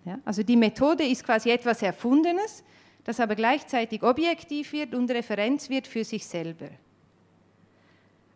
[0.06, 0.18] Ja?
[0.24, 2.64] Also die Methode ist quasi etwas Erfundenes,
[3.04, 6.68] das aber gleichzeitig objektiv wird und Referenz wird für sich selber.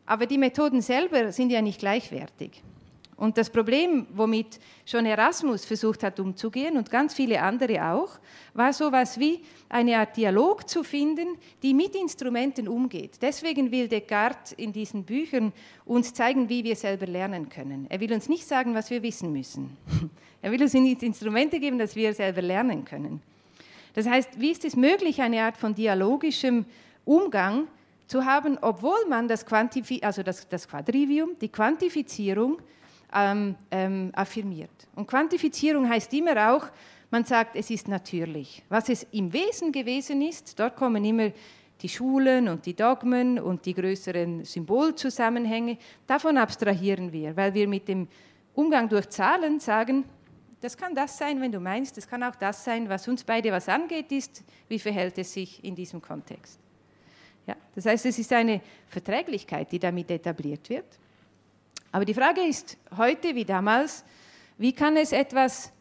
[0.05, 2.63] Aber die Methoden selber sind ja nicht gleichwertig.
[3.21, 8.19] Und das Problem, womit schon Erasmus versucht hat umzugehen und ganz viele andere auch,
[8.55, 13.19] war so etwas wie eine Art Dialog zu finden, die mit Instrumenten umgeht.
[13.21, 15.53] Deswegen will Descartes in diesen Büchern
[15.85, 17.85] uns zeigen, wie wir selber lernen können.
[17.91, 19.77] Er will uns nicht sagen, was wir wissen müssen.
[20.43, 23.21] Er will uns Instrumente geben, dass wir selber lernen können.
[23.93, 26.65] Das heißt, wie ist es möglich, eine Art von dialogischem
[27.05, 27.67] Umgang
[28.07, 32.57] zu haben, obwohl man das, Quantifi also das, das Quadrivium, die Quantifizierung,
[33.15, 34.71] ähm, ähm, affirmiert.
[34.95, 36.67] Und Quantifizierung heißt immer auch,
[37.11, 38.63] man sagt, es ist natürlich.
[38.69, 41.33] Was es im Wesen gewesen ist, dort kommen immer
[41.83, 47.89] die Schulen und die Dogmen und die größeren Symbolzusammenhänge, davon abstrahieren wir, weil wir mit
[47.89, 48.07] dem
[48.55, 50.05] Umgang durch Zahlen sagen,
[50.61, 53.51] das kann das sein, wenn du meinst, das kann auch das sein, was uns beide
[53.51, 56.61] was angeht, ist, wie verhält es sich in diesem Kontext.
[57.47, 60.99] Ja, das heißt, es ist eine Verträglichkeit, die damit etabliert wird.
[61.93, 64.05] Aber die Frage ist heute wie damals,
[64.59, 65.73] wie kann es etwas,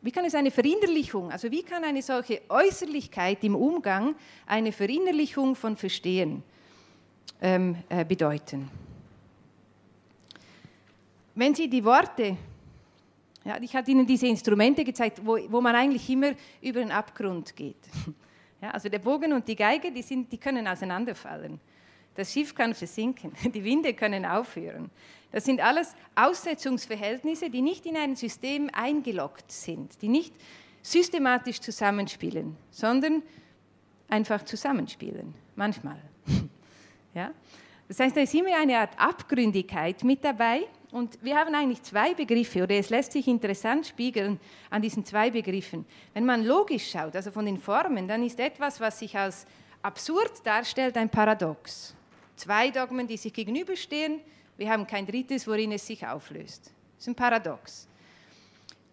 [0.00, 4.14] wie kann es eine Verinnerlichung, also wie kann eine solche Äußerlichkeit im Umgang
[4.46, 6.42] eine Verinnerlichung von Verstehen
[7.40, 8.70] ähm, äh, bedeuten?
[11.34, 12.36] Wenn Sie die Worte,
[13.44, 17.54] ja, ich hatte Ihnen diese Instrumente gezeigt, wo, wo man eigentlich immer über den Abgrund
[17.56, 17.76] geht.
[18.62, 21.60] Ja, also der Bogen und die Geige, die, sind, die können auseinanderfallen.
[22.14, 24.90] Das Schiff kann versinken, die Winde können aufhören.
[25.32, 30.32] Das sind alles Aussetzungsverhältnisse, die nicht in ein System eingeloggt sind, die nicht
[30.80, 33.22] systematisch zusammenspielen, sondern
[34.08, 36.00] einfach zusammenspielen, manchmal.
[37.14, 37.30] Ja?
[37.86, 40.62] Das heißt, da ist immer eine Art Abgründigkeit mit dabei.
[40.90, 44.40] Und wir haben eigentlich zwei Begriffe, oder es lässt sich interessant spiegeln
[44.70, 45.84] an diesen zwei Begriffen.
[46.12, 49.46] Wenn man logisch schaut, also von den Formen, dann ist etwas, was sich als
[49.82, 51.94] absurd darstellt, ein Paradox.
[52.36, 54.20] Zwei Dogmen, die sich gegenüberstehen.
[54.56, 56.72] Wir haben kein drittes, worin es sich auflöst.
[56.96, 57.88] Das ist ein Paradox.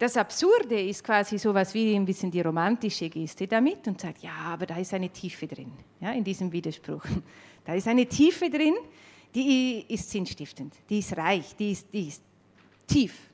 [0.02, 4.24] Das Absurde ist quasi so etwas wie ein bisschen die romantische Geste damit und sagt,
[4.24, 7.04] ja, aber da ist eine Tiefe drin, ja, in diesem Widerspruch.
[7.64, 8.74] Da ist eine Tiefe drin,
[9.36, 12.24] die ist sinnstiftend, die ist reich, die ist, die ist
[12.88, 13.30] tief.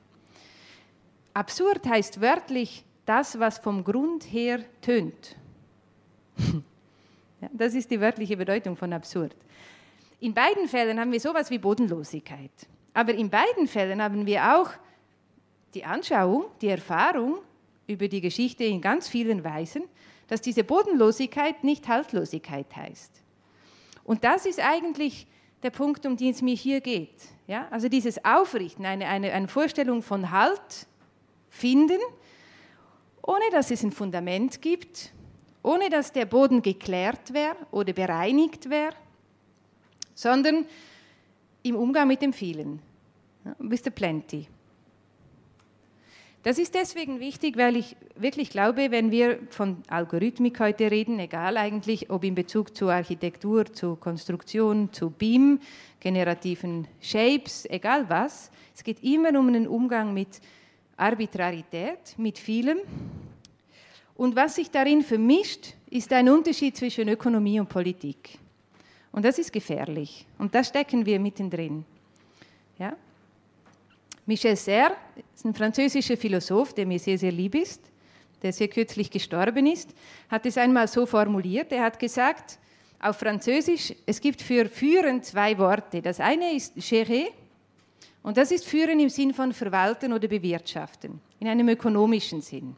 [1.32, 5.36] Absurd heißt wörtlich das, was vom Grund her tönt.
[7.40, 9.32] Ja, das ist die wörtliche Bedeutung von absurd.
[10.20, 12.50] In beiden Fällen haben wir sowas wie Bodenlosigkeit.
[12.92, 14.70] Aber in beiden Fällen haben wir auch
[15.74, 17.38] die Anschauung, die Erfahrung
[17.86, 19.84] über die Geschichte in ganz vielen Weisen,
[20.26, 23.22] dass diese Bodenlosigkeit nicht Haltlosigkeit heißt.
[24.04, 25.26] Und das ist eigentlich
[25.62, 27.28] der Punkt, um den es mir hier geht.
[27.46, 27.68] Ja?
[27.70, 30.86] Also dieses Aufrichten, eine, eine, eine Vorstellung von Halt
[31.48, 32.00] finden,
[33.22, 35.12] ohne dass es ein Fundament gibt,
[35.62, 38.94] ohne dass der Boden geklärt wäre oder bereinigt wäre,
[40.18, 40.64] sondern
[41.62, 42.80] im Umgang mit dem Vielen,
[43.60, 44.48] with the plenty.
[46.42, 51.56] Das ist deswegen wichtig, weil ich wirklich glaube, wenn wir von Algorithmik heute reden, egal
[51.56, 55.60] eigentlich, ob in Bezug zu Architektur, zu Konstruktion, zu BIM,
[56.00, 60.40] generativen Shapes, egal was, es geht immer um einen Umgang mit
[60.96, 62.78] Arbitrarität, mit vielem.
[64.16, 68.40] Und was sich darin vermischt, ist ein Unterschied zwischen Ökonomie und Politik.
[69.12, 70.26] Und das ist gefährlich.
[70.38, 71.84] Und da stecken wir mittendrin.
[72.78, 72.96] Ja?
[74.26, 74.96] Michel Serres
[75.34, 77.80] ist ein französischer Philosoph, der mir sehr, sehr lieb ist,
[78.42, 79.94] der sehr kürzlich gestorben ist,
[80.28, 81.72] hat es einmal so formuliert.
[81.72, 82.58] Er hat gesagt,
[83.00, 86.02] auf Französisch, es gibt für führen zwei Worte.
[86.02, 87.28] Das eine ist gérer
[88.22, 92.74] und das ist führen im Sinn von verwalten oder bewirtschaften, in einem ökonomischen Sinn.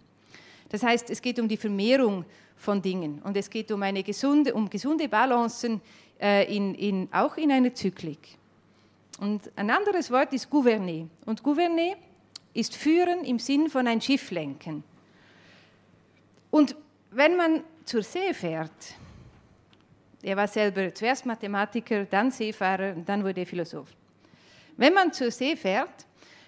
[0.68, 2.24] Das heißt, es geht um die Vermehrung
[2.56, 5.80] von Dingen und es geht um eine gesunde, um gesunde Balancen
[6.20, 8.36] äh, in, in, auch in einer Zyklik.
[9.18, 11.08] Und ein anderes Wort ist gouverner.
[11.26, 11.94] Und gouverner
[12.54, 14.82] ist führen im Sinn von ein Schiff lenken.
[16.50, 16.74] Und
[17.10, 18.94] wenn man zur See fährt,
[20.22, 23.88] er war selber zuerst Mathematiker, dann Seefahrer, dann wurde er Philosoph.
[24.76, 26.06] Wenn man zur See fährt,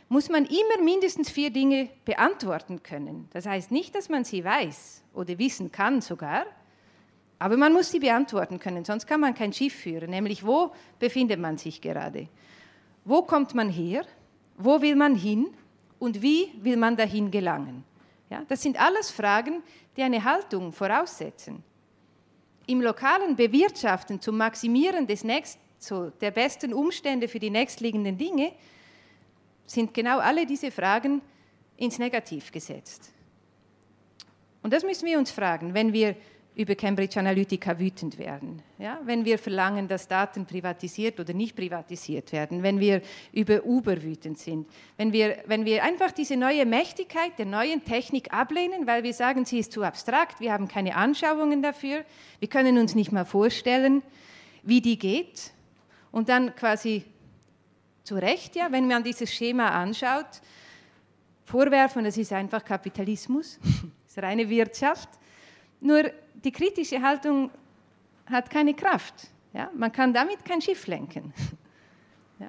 [0.08, 3.28] muss man immer mindestens vier Dinge beantworten können.
[3.32, 6.44] Das heißt nicht, dass man sie weiß oder wissen kann sogar,
[7.42, 10.10] aber man muss sie beantworten können, sonst kann man kein Schiff führen.
[10.10, 10.70] Nämlich, wo
[11.00, 12.28] befindet man sich gerade?
[13.04, 14.04] Wo kommt man her?
[14.56, 15.48] Wo will man hin?
[15.98, 17.82] Und wie will man dahin gelangen?
[18.30, 19.60] Ja, das sind alles Fragen,
[19.96, 21.64] die eine Haltung voraussetzen.
[22.68, 28.52] Im lokalen Bewirtschaften zum Maximieren des nächst, so der besten Umstände für die nächstliegenden Dinge
[29.66, 31.22] sind genau alle diese Fragen
[31.76, 33.12] ins Negativ gesetzt.
[34.62, 36.14] Und das müssen wir uns fragen, wenn wir
[36.54, 39.00] über Cambridge Analytica wütend werden, ja?
[39.04, 43.00] wenn wir verlangen, dass Daten privatisiert oder nicht privatisiert werden, wenn wir
[43.32, 48.34] über Uber wütend sind, wenn wir, wenn wir einfach diese neue Mächtigkeit der neuen Technik
[48.34, 52.04] ablehnen, weil wir sagen, sie ist zu abstrakt, wir haben keine Anschauungen dafür,
[52.38, 54.02] wir können uns nicht mal vorstellen,
[54.62, 55.52] wie die geht.
[56.10, 57.04] Und dann quasi
[58.04, 60.42] zu Recht, ja, wenn man dieses Schema anschaut,
[61.44, 65.08] vorwerfen, das ist einfach Kapitalismus, das ist reine Wirtschaft.
[65.80, 66.04] Nur
[66.34, 67.50] die kritische Haltung
[68.26, 69.14] hat keine Kraft.
[69.52, 69.70] Ja?
[69.74, 71.32] Man kann damit kein Schiff lenken.
[72.38, 72.48] Ja.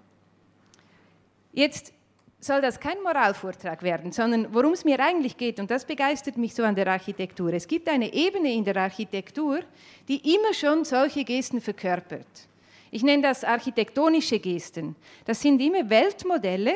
[1.51, 1.93] Jetzt
[2.39, 6.53] soll das kein Moralvortrag werden, sondern worum es mir eigentlich geht, und das begeistert mich
[6.53, 7.53] so an der Architektur.
[7.53, 9.59] Es gibt eine Ebene in der Architektur,
[10.07, 12.47] die immer schon solche Gesten verkörpert.
[12.91, 14.95] Ich nenne das architektonische Gesten.
[15.25, 16.75] Das sind immer Weltmodelle,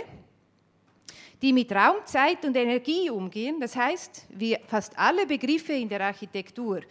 [1.42, 3.60] die mit Raum, Zeit und Energie umgehen.
[3.60, 6.82] Das heißt, wie fast alle Begriffe in der Architektur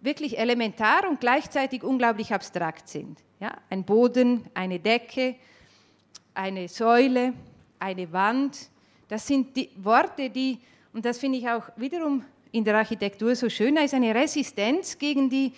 [0.00, 3.22] wirklich elementar und gleichzeitig unglaublich abstrakt sind.
[3.38, 3.56] Ja?
[3.68, 5.36] Ein Boden, eine Decke,
[6.34, 7.34] eine Säule,
[7.78, 8.70] eine Wand,
[9.08, 10.58] das sind die Worte, die,
[10.92, 15.28] und das finde ich auch wiederum in der Architektur so schön, da eine Resistenz gegen
[15.28, 15.52] die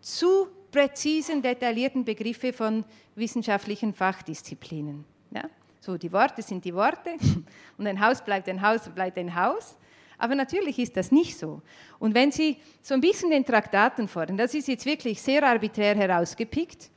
[0.00, 2.84] zu präzisen, detaillierten Begriffe von
[3.14, 5.04] wissenschaftlichen Fachdisziplinen.
[5.30, 5.44] Ja?
[5.84, 7.10] So, die Worte sind die Worte
[7.76, 9.76] und ein Haus bleibt ein Haus, bleibt ein Haus.
[10.16, 11.60] Aber natürlich ist das nicht so.
[11.98, 15.94] Und wenn Sie so ein bisschen den Traktaten fordern, das ist jetzt wirklich sehr arbiträr
[15.94, 16.90] herausgepickt,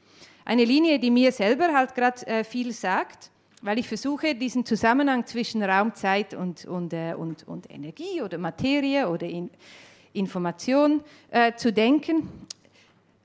[0.45, 3.29] eine Linie, die mir selber halt gerade äh, viel sagt,
[3.61, 8.37] weil ich versuche, diesen Zusammenhang zwischen Raum, Zeit und, und, äh, und, und Energie oder
[8.37, 9.49] Materie oder in,
[10.13, 12.29] Information äh, zu denken,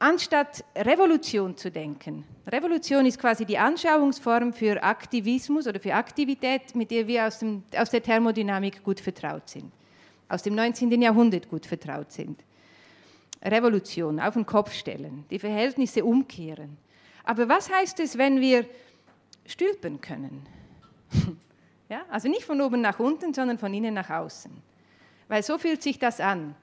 [0.03, 2.25] anstatt Revolution zu denken.
[2.47, 7.63] Revolution ist quasi die Anschauungsform für Aktivismus oder für Aktivität, mit der wir aus, dem,
[7.77, 9.73] aus der Thermodynamik gut vertraut sind
[10.33, 10.91] aus dem 19.
[11.03, 12.43] Jahrhundert gut vertraut sind.
[13.45, 16.79] Revolution, auf den Kopf stellen, die Verhältnisse umkehren.
[17.25, 18.65] Aber was heißt es, wenn wir
[19.45, 20.47] stülpen können?
[21.91, 24.51] ja, also nicht von oben nach unten, sondern von innen nach außen.
[25.29, 26.55] Weil so fühlt sich das an,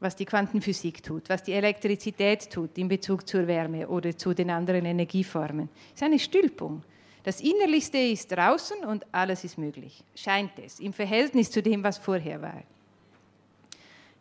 [0.00, 4.50] was die Quantenphysik tut, was die Elektrizität tut in Bezug zur Wärme oder zu den
[4.50, 5.68] anderen Energieformen.
[5.88, 6.82] Es ist eine Stülpung.
[7.22, 11.98] Das Innerlichste ist draußen und alles ist möglich, scheint es, im Verhältnis zu dem, was
[11.98, 12.62] vorher war.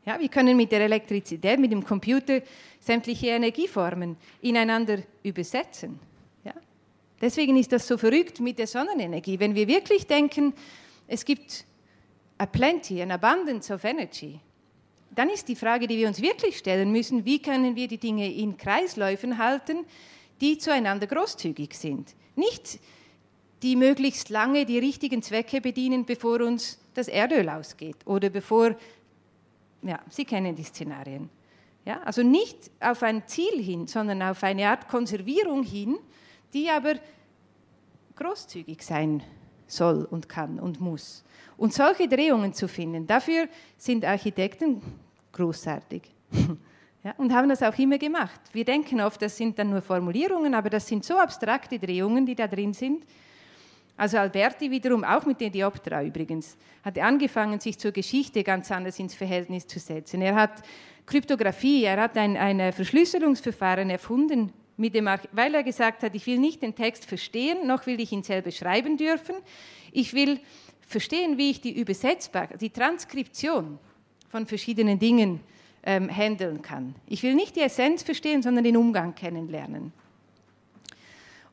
[0.06, 2.42] Ja, wir können mit der Elektrizität, mit dem Computer
[2.80, 6.00] sämtliche Energieformen ineinander übersetzen.
[6.44, 6.54] Ja?
[7.22, 9.40] Deswegen ist das so verrückt mit der Sonnenenergie.
[9.40, 10.54] Wenn wir wirklich denken,
[11.08, 11.66] es gibt
[12.38, 14.40] a plenty, an abundance of energy,
[15.12, 18.32] dann ist die Frage, die wir uns wirklich stellen müssen, wie können wir die Dinge
[18.32, 19.86] in Kreisläufen halten,
[20.42, 22.16] die zueinander großzügig sind.
[22.36, 22.80] Nicht
[23.62, 28.76] die möglichst lange die richtigen Zwecke bedienen, bevor uns das Erdöl ausgeht oder bevor,
[29.82, 31.30] ja, Sie kennen die Szenarien.
[31.86, 35.98] Ja, also nicht auf ein Ziel hin, sondern auf eine Art Konservierung hin,
[36.54, 36.96] die aber
[38.16, 39.24] großzügig sein
[39.72, 41.24] soll und kann und muss.
[41.58, 43.48] Und solche Drehungen zu finden, dafür
[43.78, 44.82] sind Architekten
[45.32, 46.04] großartig.
[47.02, 48.42] Ja, und haben das auch immer gemacht.
[48.52, 52.36] Wir denken oft, das sind dann nur Formulierungen, aber das sind so abstrakte Drehungen, die
[52.36, 53.06] da drin sind.
[53.96, 59.00] Also Alberti wiederum, auch mit den Dioptra übrigens, hat angefangen, sich zur Geschichte ganz anders
[59.00, 60.22] ins Verhältnis zu setzen.
[60.22, 60.62] Er hat
[61.06, 66.40] Kryptographie, er hat ein, ein Verschlüsselungsverfahren erfunden, mit dem, weil er gesagt hat, ich will
[66.40, 69.36] nicht den Text verstehen, noch will ich ihn selber schreiben dürfen.
[69.92, 70.40] Ich will
[70.88, 73.78] verstehen, wie ich die Übersetzbarkeit, die Transkription
[74.30, 75.42] von verschiedenen Dingen
[75.84, 76.96] ähm, handeln kann.
[77.08, 79.92] Ich will nicht die Essenz verstehen, sondern den Umgang kennenlernen.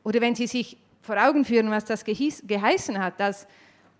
[0.03, 3.47] Oder wenn Sie sich vor Augen führen, was das geheißen hat, dass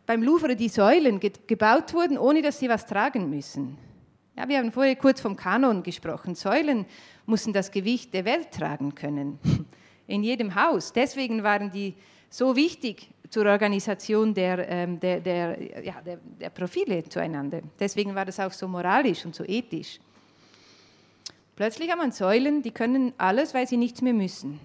[0.05, 3.77] beim Louvre die Säulen gebaut wurden, ohne dass sie was tragen müssen.
[4.37, 6.35] Ja, wir haben vorher kurz vom Kanon gesprochen.
[6.35, 6.85] Säulen
[7.25, 9.39] mussten das Gewicht der Welt tragen können.
[10.07, 10.93] In jedem Haus.
[10.93, 11.95] Deswegen waren die
[12.29, 17.61] so wichtig zur Organisation der, ähm, der, der, ja, der, der Profile zueinander.
[17.79, 19.97] Deswegen war das auch so moralisch und so ethisch.
[21.55, 24.59] Plötzlich haben wir Säulen, die können alles, weil sie nichts mehr müssen.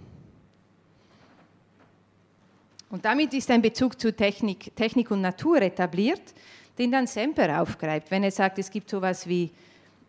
[2.91, 6.35] Und damit ist ein Bezug zu Technik, Technik und Natur etabliert,
[6.79, 9.51] den dann Semper aufgreift, wenn er sagt, es gibt so etwas wie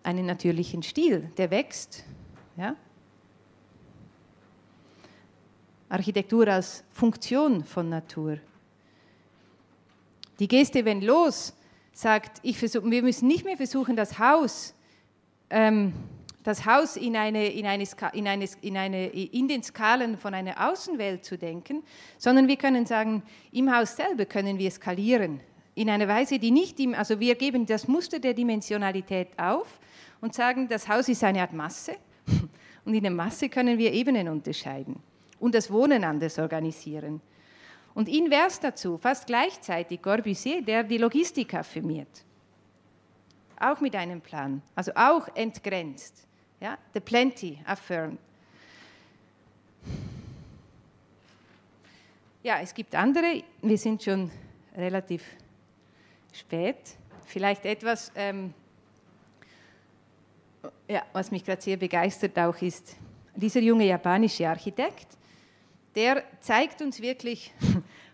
[0.03, 2.03] einen natürlichen Stil, der wächst.
[2.57, 2.75] Ja?
[5.89, 8.37] Architektur als Funktion von Natur.
[10.39, 11.53] Die Geste Wenn los
[11.93, 14.73] sagt, ich versuch, wir müssen nicht mehr versuchen, das Haus
[15.49, 15.93] ähm,
[16.43, 20.69] das Haus in, eine, in, eine, in, eine, in, eine, in den Skalen von einer
[20.69, 21.83] Außenwelt zu denken,
[22.17, 25.39] sondern wir können sagen, im Haus selber können wir skalieren.
[25.75, 29.79] In einer Weise, die nicht, im, also wir geben das Muster der Dimensionalität auf
[30.21, 31.97] und sagen, das Haus ist eine Art Masse
[32.85, 34.95] und in der Masse können wir Ebenen unterscheiden
[35.39, 37.21] und das Wohnen anders organisieren.
[37.95, 42.23] Und invers dazu, fast gleichzeitig Corbusier, der die Logistik affirmiert
[43.63, 46.27] auch mit einem Plan, also auch entgrenzt.
[46.59, 46.77] Ja?
[46.93, 48.19] The plenty affirmed.
[52.43, 54.29] Ja, es gibt andere, wir sind schon
[54.75, 55.23] relativ
[56.33, 56.77] spät.
[57.25, 58.53] Vielleicht etwas, ähm,
[60.87, 62.95] ja, was mich gerade sehr begeistert auch ist,
[63.35, 65.07] dieser junge japanische Architekt,
[65.95, 67.53] der zeigt uns wirklich,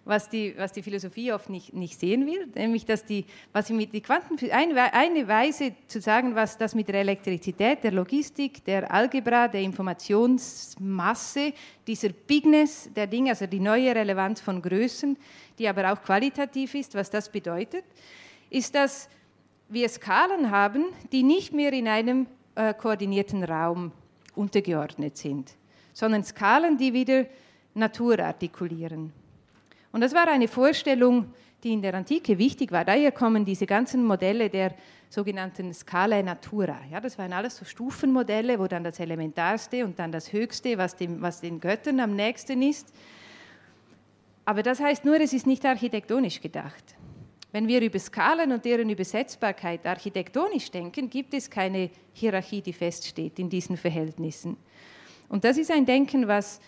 [0.10, 3.94] was die, was die Philosophie oft nicht, nicht sehen will, nämlich dass die, was mit
[3.94, 8.92] die Quanten, eine, eine Weise zu sagen, was das mit der Elektrizität, der Logistik, der
[8.92, 11.54] Algebra, der Informationsmasse,
[11.86, 15.16] dieser Bigness der Dinge, also die neue Relevanz von Größen,
[15.60, 17.86] die aber auch qualitativ ist, was das bedeutet,
[18.50, 19.10] ist, dass
[19.70, 23.92] wir Skalen haben, die nicht mehr in einem äh, koordinierten Raum
[24.36, 25.54] untergeordnet sind,
[25.94, 27.26] sondern Skalen, die wieder
[27.76, 29.19] Natur artikulieren.
[29.92, 31.34] Und das war eine Vorstellung,
[31.64, 32.86] die in der Antike wichtig war.
[32.86, 34.76] Daher kommen diese ganzen Modelle der
[35.10, 36.80] sogenannten Scala Natura.
[36.92, 40.96] Ja, das waren alles so Stufenmodelle, wo dann das Elementarste und dann das Höchste, was,
[40.96, 42.94] dem, was den Göttern am nächsten ist.
[44.46, 46.96] Aber das heißt nur, es ist nicht architektonisch gedacht.
[47.52, 53.40] Wenn wir über Skalen und deren Übersetzbarkeit architektonisch denken, gibt es keine Hierarchie, die feststeht
[53.40, 54.56] in diesen Verhältnissen.
[55.30, 56.60] Und das ist ein Denken, was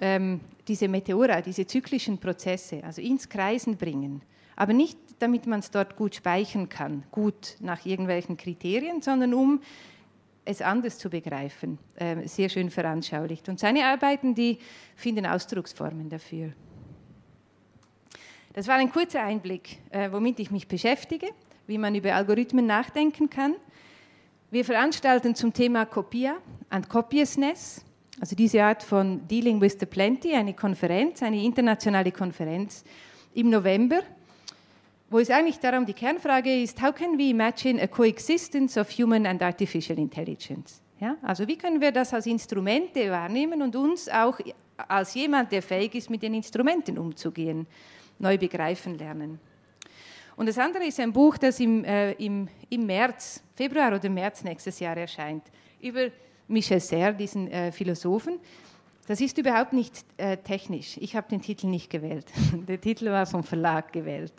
[0.00, 4.22] ähm, diese Meteora, diese zyklischen Prozesse, also ins Kreisen bringen.
[4.56, 9.60] Aber nicht, damit man es dort gut speichern kann, gut nach irgendwelchen Kriterien, sondern um
[10.44, 13.48] es anders zu begreifen, äh, sehr schön veranschaulicht.
[13.48, 14.58] Und seine Arbeiten, die
[14.96, 16.52] finden Ausdrucksformen dafür.
[18.52, 21.28] Das war ein kurzer Einblick, äh, womit ich mich beschäftige,
[21.66, 23.54] wie man über Algorithmen nachdenken kann.
[24.50, 26.36] Wir veranstalten zum Thema Copia
[26.68, 27.84] and Copiousness
[28.22, 32.84] also diese Art von Dealing with the Plenty, eine Konferenz, eine internationale Konferenz
[33.34, 34.02] im November,
[35.10, 39.26] wo es eigentlich darum, die Kernfrage ist, how can we imagine a coexistence of human
[39.26, 40.80] and artificial intelligence?
[41.00, 44.38] Ja, also wie können wir das als Instrumente wahrnehmen und uns auch
[44.76, 47.66] als jemand, der fähig ist, mit den Instrumenten umzugehen,
[48.20, 49.40] neu begreifen lernen.
[50.36, 54.44] Und das andere ist ein Buch, das im, äh, im, im März, Februar oder März
[54.44, 55.42] nächstes Jahr erscheint,
[55.80, 56.08] über
[56.52, 58.38] Michel Serre, diesen äh, Philosophen.
[59.06, 60.96] Das ist überhaupt nicht äh, technisch.
[61.00, 62.26] Ich habe den Titel nicht gewählt.
[62.68, 64.32] Der Titel war vom Verlag gewählt.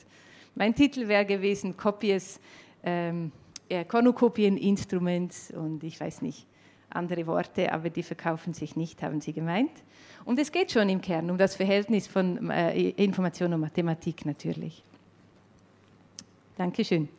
[0.55, 2.39] Mein Titel wäre gewesen Copies,
[2.83, 3.31] ähm,
[3.67, 6.45] äh, Cornucopien Instruments und ich weiß nicht,
[6.89, 9.71] andere Worte, aber die verkaufen sich nicht, haben sie gemeint.
[10.25, 14.83] Und es geht schon im Kern um das Verhältnis von äh, Information und Mathematik natürlich.
[16.55, 17.09] Dankeschön.